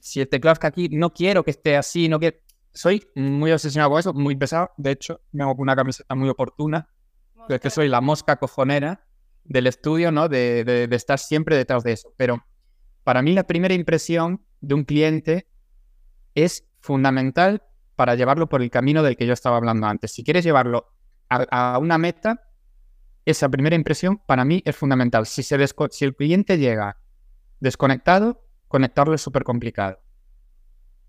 Si 0.00 0.20
el 0.20 0.28
teclado 0.28 0.54
está 0.54 0.68
aquí, 0.68 0.88
no 0.88 1.12
quiero 1.12 1.44
que 1.44 1.50
esté 1.50 1.76
así, 1.76 2.08
no 2.08 2.18
quiero... 2.18 2.38
Soy 2.72 3.04
muy 3.16 3.50
obsesionado 3.50 3.90
con 3.90 4.00
eso, 4.00 4.14
muy 4.14 4.36
pesado. 4.36 4.70
De 4.76 4.92
hecho, 4.92 5.20
me 5.32 5.42
hago 5.42 5.54
una 5.58 5.74
camiseta 5.74 6.14
muy 6.14 6.28
oportuna. 6.28 6.88
Es 7.48 7.60
que 7.60 7.68
soy 7.68 7.88
la 7.88 8.00
mosca 8.00 8.36
cojonera 8.36 9.06
del 9.44 9.66
estudio, 9.66 10.12
¿no? 10.12 10.28
De, 10.28 10.64
de, 10.64 10.86
de 10.86 10.96
estar 10.96 11.18
siempre 11.18 11.56
detrás 11.56 11.82
de 11.82 11.92
eso. 11.92 12.12
Pero 12.16 12.44
para 13.04 13.22
mí 13.22 13.32
la 13.32 13.44
primera 13.44 13.74
impresión 13.74 14.44
de 14.60 14.74
un 14.74 14.84
cliente 14.84 15.48
es 16.34 16.64
fundamental 16.80 17.62
para 17.96 18.14
llevarlo 18.14 18.48
por 18.48 18.62
el 18.62 18.70
camino 18.70 19.02
del 19.02 19.16
que 19.16 19.26
yo 19.26 19.32
estaba 19.32 19.56
hablando 19.56 19.86
antes. 19.86 20.12
Si 20.12 20.24
quieres 20.24 20.44
llevarlo 20.44 20.94
a, 21.28 21.78
una 21.78 21.98
meta, 21.98 22.42
esa 23.24 23.48
primera 23.48 23.76
impresión 23.76 24.18
para 24.26 24.44
mí 24.44 24.62
es 24.64 24.76
fundamental. 24.76 25.26
Si, 25.26 25.42
se 25.42 25.58
si 25.90 26.04
el 26.04 26.16
cliente 26.16 26.58
llega 26.58 26.98
desconectado, 27.60 28.42
conectarlo 28.68 29.14
es 29.14 29.20
súper 29.20 29.44
complicado. 29.44 30.00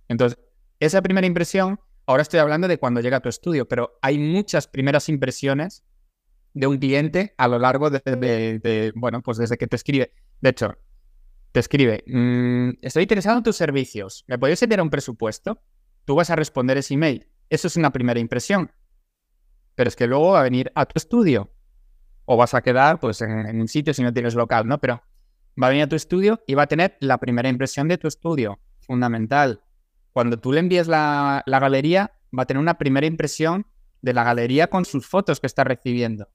Entonces, 0.08 0.38
esa 0.80 1.02
primera 1.02 1.26
impresión, 1.26 1.80
ahora 2.06 2.24
estoy 2.24 2.40
hablando 2.40 2.68
de 2.68 2.78
cuando 2.78 3.00
llega 3.00 3.18
a 3.18 3.22
tu 3.22 3.30
estudio, 3.30 3.68
pero 3.68 3.98
hay 4.02 4.20
muchas 4.20 4.68
primeras 4.68 5.08
impresiones 5.10 5.84
de 6.54 6.68
un 6.68 6.78
cliente 6.78 7.34
a 7.38 7.48
lo 7.48 7.60
largo 7.60 7.90
de, 7.90 8.92
bueno, 8.96 9.22
pues 9.22 9.38
desde 9.38 9.58
que 9.58 9.68
te 9.68 9.76
escribe. 9.76 10.14
De 10.42 10.50
hecho, 10.50 10.78
te 11.52 11.60
escribe, 11.60 12.04
mmm, 12.08 12.72
estoy 12.82 13.04
interesado 13.04 13.38
en 13.38 13.44
tus 13.44 13.56
servicios, 13.56 14.24
¿me 14.28 14.38
podrías 14.38 14.62
enviar 14.62 14.82
un 14.82 14.90
presupuesto? 14.90 15.62
Tú 16.06 16.16
vas 16.16 16.30
a 16.30 16.36
responder 16.36 16.78
ese 16.78 16.94
email. 16.94 17.28
Eso 17.50 17.68
es 17.68 17.76
una 17.76 17.92
primera 17.92 18.20
impresión. 18.20 18.72
Pero 19.76 19.88
es 19.88 19.96
que 19.96 20.08
luego 20.08 20.32
va 20.32 20.42
a 20.42 20.44
venir 20.44 20.72
a 20.76 20.86
tu 20.86 20.94
estudio 20.96 21.54
o 22.26 22.38
vas 22.38 22.54
a 22.54 22.62
quedar 22.62 23.00
pues 23.00 23.22
en, 23.22 23.32
en, 23.32 23.62
un 23.62 23.68
sitio 23.68 23.94
si 23.94 24.04
no 24.04 24.14
tienes 24.14 24.36
local, 24.36 24.68
¿no? 24.68 24.80
Pero 24.80 25.02
va 25.62 25.68
a 25.68 25.70
venir 25.70 25.84
a 25.84 25.90
tu 25.90 25.96
estudio 25.96 26.42
y 26.48 26.54
va 26.54 26.64
a 26.64 26.68
tener 26.68 26.98
la 27.00 27.18
primera 27.18 27.50
impresión 27.50 27.88
de 27.88 27.98
tu 27.98 28.08
estudio, 28.08 28.60
fundamental. 28.80 29.64
Cuando 30.14 30.40
tú 30.40 30.52
le 30.52 30.60
envíes 30.60 30.88
la, 30.88 31.44
la 31.46 31.60
galería, 31.60 32.14
va 32.38 32.44
a 32.44 32.46
tener 32.46 32.62
una 32.62 32.78
primera 32.78 33.06
impresión 33.06 33.68
de 34.02 34.14
la 34.14 34.24
galería 34.24 34.68
con 34.68 34.86
sus 34.86 35.08
fotos 35.08 35.40
que 35.40 35.48
está 35.48 35.64
recibiendo. 35.64 36.28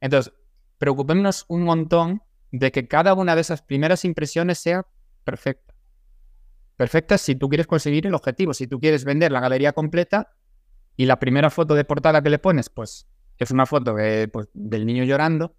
Entonces, 0.00 0.32
preocupémonos 0.78 1.44
un 1.48 1.62
montón 1.62 2.22
de 2.52 2.72
que 2.72 2.88
cada 2.88 3.14
una 3.14 3.34
de 3.34 3.42
esas 3.42 3.62
primeras 3.62 4.04
impresiones 4.04 4.58
sea 4.58 4.86
perfecta. 5.24 5.74
Perfecta 6.76 7.18
si 7.18 7.34
tú 7.34 7.48
quieres 7.48 7.66
conseguir 7.66 8.06
el 8.06 8.14
objetivo, 8.14 8.54
si 8.54 8.66
tú 8.66 8.80
quieres 8.80 9.04
vender 9.04 9.30
la 9.30 9.40
galería 9.40 9.72
completa 9.72 10.34
y 10.96 11.04
la 11.04 11.18
primera 11.18 11.50
foto 11.50 11.74
de 11.74 11.84
portada 11.84 12.22
que 12.22 12.30
le 12.30 12.38
pones, 12.38 12.70
pues 12.70 13.06
es 13.38 13.50
una 13.50 13.66
foto 13.66 13.94
que, 13.96 14.28
pues, 14.32 14.48
del 14.52 14.84
niño 14.84 15.04
llorando, 15.04 15.54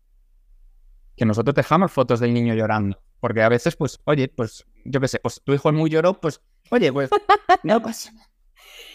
que 1.15 1.25
nosotros 1.25 1.56
dejamos 1.56 1.91
fotos 1.91 2.19
del 2.19 2.34
niño 2.34 2.54
llorando. 2.54 3.01
Porque 3.19 3.41
a 3.41 3.49
veces, 3.49 3.75
pues, 3.75 3.99
oye, 4.06 4.27
pues, 4.27 4.65
yo 4.86 4.99
qué 4.99 5.08
sé, 5.08 5.19
pues 5.19 5.41
tu 5.43 5.54
hijo 5.54 5.69
es 5.69 5.75
muy 5.75 5.89
lloró, 5.89 6.19
pues, 6.19 6.41
oye, 6.69 6.91
pues, 6.91 7.10
no 7.63 7.82
pasa 7.82 8.12
nada. 8.12 8.30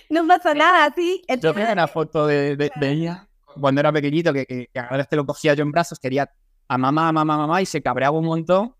No 0.09 0.27
pasa 0.27 0.55
nada, 0.55 0.93
sí. 0.95 1.23
Yo 1.41 1.53
vi 1.53 1.63
una 1.63 1.89
foto 1.89 2.27
de, 2.27 2.57
de, 2.57 2.71
de, 2.77 2.91
ella 2.91 3.26
cuando 3.61 3.81
era 3.81 3.93
pequeñito, 3.93 4.33
que, 4.33 4.47
que, 4.47 4.69
que 4.73 4.79
a 4.79 4.89
veces 4.89 5.13
lo 5.13 5.27
cogía 5.27 5.55
yo 5.55 5.63
en 5.63 5.73
brazos, 5.73 5.99
quería 5.99 6.31
a 6.69 6.79
mamá, 6.79 7.09
a 7.09 7.13
mamá, 7.13 7.35
a 7.35 7.39
mamá, 7.39 7.63
y 7.63 7.67
se 7.67 7.83
cabreaba 7.83 8.19
un 8.19 8.27
montón. 8.27 8.75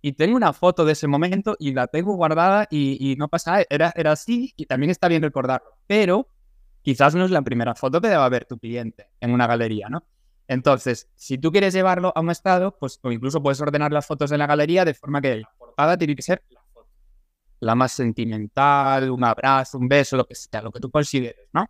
Y 0.00 0.12
tengo 0.14 0.36
una 0.36 0.52
foto 0.52 0.84
de 0.84 0.92
ese 0.92 1.06
momento 1.06 1.56
y 1.60 1.72
la 1.72 1.86
tengo 1.86 2.14
guardada 2.14 2.66
y, 2.70 3.12
y 3.12 3.16
no 3.16 3.28
pasa 3.28 3.52
nada. 3.52 3.64
Era, 3.70 3.92
era 3.94 4.12
así 4.12 4.52
y 4.56 4.66
también 4.66 4.90
está 4.90 5.06
bien 5.06 5.22
recordarlo. 5.22 5.70
Pero 5.86 6.26
quizás 6.82 7.14
no 7.14 7.24
es 7.24 7.30
la 7.30 7.42
primera 7.42 7.74
foto 7.74 8.00
que 8.00 8.08
deba 8.08 8.28
ver 8.28 8.44
tu 8.44 8.58
cliente 8.58 9.10
en 9.20 9.32
una 9.32 9.46
galería, 9.46 9.88
¿no? 9.88 10.04
Entonces, 10.48 11.08
si 11.14 11.38
tú 11.38 11.52
quieres 11.52 11.72
llevarlo 11.72 12.12
a 12.14 12.20
un 12.20 12.30
estado, 12.30 12.76
pues 12.78 12.98
o 13.02 13.12
incluso 13.12 13.42
puedes 13.42 13.60
ordenar 13.60 13.92
las 13.92 14.06
fotos 14.06 14.32
en 14.32 14.38
la 14.38 14.46
galería 14.46 14.84
de 14.84 14.92
forma 14.92 15.20
que 15.20 15.36
la 15.36 15.50
portada 15.56 15.96
tiene 15.96 16.16
que 16.16 16.22
ser 16.22 16.42
la 16.50 16.60
foto, 16.74 16.90
la 17.60 17.74
más 17.74 17.92
sentimental, 17.92 19.10
un 19.10 19.24
abrazo, 19.24 19.78
un 19.78 19.88
beso, 19.88 20.16
lo 20.16 20.26
que 20.26 20.34
sea, 20.34 20.62
lo 20.62 20.72
que 20.72 20.80
tú 20.80 20.90
consideres, 20.90 21.48
¿no? 21.52 21.64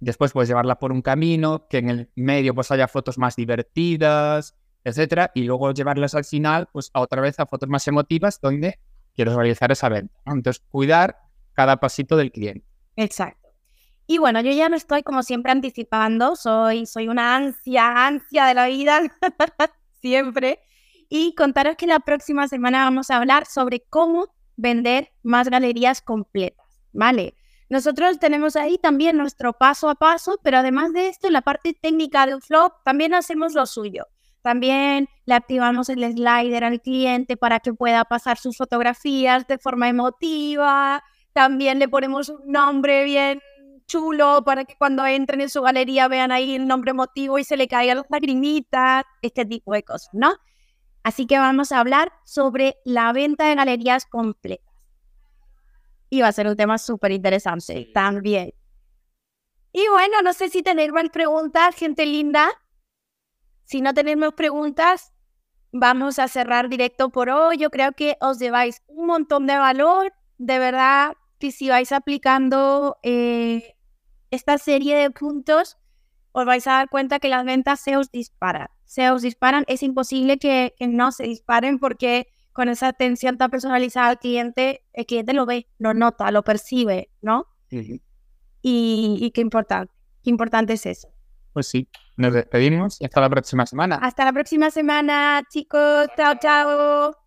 Después 0.00 0.32
puedes 0.32 0.48
llevarla 0.48 0.78
por 0.78 0.92
un 0.92 1.02
camino, 1.02 1.66
que 1.68 1.78
en 1.78 1.90
el 1.90 2.10
medio 2.16 2.54
pues 2.54 2.70
haya 2.70 2.88
fotos 2.88 3.18
más 3.18 3.36
divertidas, 3.36 4.54
etcétera, 4.84 5.32
y 5.34 5.44
luego 5.44 5.72
llevarlas 5.72 6.14
al 6.14 6.24
final, 6.24 6.68
pues 6.72 6.90
a 6.94 7.00
otra 7.00 7.20
vez 7.20 7.40
a 7.40 7.46
fotos 7.46 7.68
más 7.68 7.86
emotivas 7.88 8.40
donde 8.40 8.78
quieres 9.14 9.34
realizar 9.34 9.72
esa 9.72 9.88
venta. 9.88 10.14
Entonces, 10.26 10.62
cuidar 10.70 11.16
cada 11.54 11.78
pasito 11.78 12.16
del 12.16 12.30
cliente. 12.30 12.66
Exacto. 12.96 13.48
Y 14.06 14.18
bueno, 14.18 14.40
yo 14.40 14.52
ya 14.52 14.68
me 14.68 14.76
estoy 14.76 15.02
como 15.02 15.22
siempre 15.22 15.50
anticipando, 15.50 16.36
soy, 16.36 16.86
soy 16.86 17.08
una 17.08 17.34
ansia, 17.34 18.06
ansia 18.06 18.46
de 18.46 18.54
la 18.54 18.66
vida, 18.66 19.00
siempre. 20.00 20.60
Y 21.08 21.34
contaros 21.34 21.76
que 21.76 21.86
la 21.86 22.00
próxima 22.00 22.46
semana 22.46 22.84
vamos 22.84 23.10
a 23.10 23.16
hablar 23.16 23.46
sobre 23.46 23.80
cómo 23.90 24.28
vender 24.56 25.12
más 25.22 25.48
galerías 25.48 26.02
completas, 26.02 26.66
¿vale? 26.92 27.34
Nosotros 27.68 28.20
tenemos 28.20 28.54
ahí 28.54 28.78
también 28.78 29.16
nuestro 29.16 29.52
paso 29.52 29.88
a 29.88 29.96
paso, 29.96 30.38
pero 30.42 30.58
además 30.58 30.92
de 30.92 31.08
esto, 31.08 31.26
en 31.26 31.32
la 31.32 31.42
parte 31.42 31.74
técnica 31.74 32.26
del 32.26 32.40
flow, 32.40 32.70
también 32.84 33.12
hacemos 33.12 33.54
lo 33.54 33.66
suyo. 33.66 34.06
También 34.42 35.08
le 35.24 35.34
activamos 35.34 35.88
el 35.88 36.04
slider 36.04 36.62
al 36.62 36.80
cliente 36.80 37.36
para 37.36 37.58
que 37.58 37.74
pueda 37.74 38.04
pasar 38.04 38.38
sus 38.38 38.56
fotografías 38.56 39.48
de 39.48 39.58
forma 39.58 39.88
emotiva. 39.88 41.02
También 41.32 41.80
le 41.80 41.88
ponemos 41.88 42.28
un 42.28 42.40
nombre 42.46 43.02
bien 43.02 43.40
chulo 43.88 44.42
para 44.44 44.64
que 44.64 44.76
cuando 44.76 45.04
entren 45.04 45.40
en 45.40 45.50
su 45.50 45.62
galería 45.62 46.06
vean 46.06 46.30
ahí 46.30 46.54
el 46.54 46.68
nombre 46.68 46.92
emotivo 46.92 47.40
y 47.40 47.44
se 47.44 47.56
le 47.56 47.66
caigan 47.66 47.98
las 47.98 48.06
lagrimitas, 48.08 49.04
este 49.22 49.44
tipo 49.44 49.72
de 49.72 49.82
cosas, 49.82 50.10
¿no? 50.12 50.32
Así 51.02 51.26
que 51.26 51.38
vamos 51.38 51.72
a 51.72 51.80
hablar 51.80 52.12
sobre 52.24 52.76
la 52.84 53.12
venta 53.12 53.48
de 53.48 53.54
galerías 53.54 54.06
completas. 54.06 54.65
Y 56.08 56.20
va 56.20 56.28
a 56.28 56.32
ser 56.32 56.46
un 56.46 56.56
tema 56.56 56.78
súper 56.78 57.12
interesante 57.12 57.90
también. 57.92 58.52
Y 59.72 59.86
bueno, 59.88 60.22
no 60.22 60.32
sé 60.32 60.48
si 60.48 60.62
tenéis 60.62 60.92
más 60.92 61.10
preguntas, 61.10 61.74
gente 61.74 62.06
linda. 62.06 62.48
Si 63.64 63.80
no 63.80 63.92
tenéis 63.92 64.16
más 64.16 64.32
preguntas, 64.32 65.12
vamos 65.72 66.18
a 66.18 66.28
cerrar 66.28 66.68
directo 66.68 67.10
por 67.10 67.28
hoy. 67.28 67.58
Yo 67.58 67.70
creo 67.70 67.92
que 67.92 68.16
os 68.20 68.38
lleváis 68.38 68.82
un 68.86 69.06
montón 69.06 69.46
de 69.46 69.58
valor. 69.58 70.12
De 70.38 70.58
verdad, 70.58 71.14
que 71.38 71.50
si 71.50 71.68
vais 71.68 71.92
aplicando 71.92 72.96
eh, 73.02 73.76
esta 74.30 74.58
serie 74.58 74.96
de 74.96 75.10
puntos, 75.10 75.76
os 76.32 76.44
vais 76.44 76.66
a 76.66 76.72
dar 76.72 76.88
cuenta 76.88 77.18
que 77.18 77.28
las 77.28 77.44
ventas 77.44 77.80
se 77.80 77.96
os 77.96 78.10
disparan. 78.10 78.68
Se 78.84 79.10
os 79.10 79.22
disparan. 79.22 79.64
Es 79.68 79.82
imposible 79.82 80.38
que, 80.38 80.74
no 80.80 81.12
se 81.12 81.24
disparen 81.24 81.78
porque 81.78 82.28
con 82.56 82.70
esa 82.70 82.88
atención 82.88 83.36
tan 83.36 83.50
personalizada 83.50 84.08
al 84.08 84.18
cliente, 84.18 84.82
el 84.94 85.04
cliente 85.04 85.34
lo 85.34 85.44
ve, 85.44 85.68
lo 85.78 85.92
nota, 85.92 86.30
lo 86.30 86.42
percibe, 86.42 87.10
¿no? 87.20 87.46
y, 87.70 88.00
y 88.62 89.30
qué 89.32 89.42
importante, 89.42 89.92
qué 90.24 90.30
importante 90.30 90.72
es 90.72 90.86
eso. 90.86 91.08
Pues 91.52 91.68
sí, 91.68 91.86
nos 92.16 92.32
despedimos 92.32 92.98
y 92.98 93.04
hasta 93.04 93.20
la 93.20 93.28
próxima 93.28 93.66
semana. 93.66 93.96
Hasta 93.96 94.24
la 94.24 94.32
próxima 94.32 94.70
semana, 94.70 95.42
chicos. 95.50 96.08
Chao, 96.16 96.34
chao. 96.40 97.25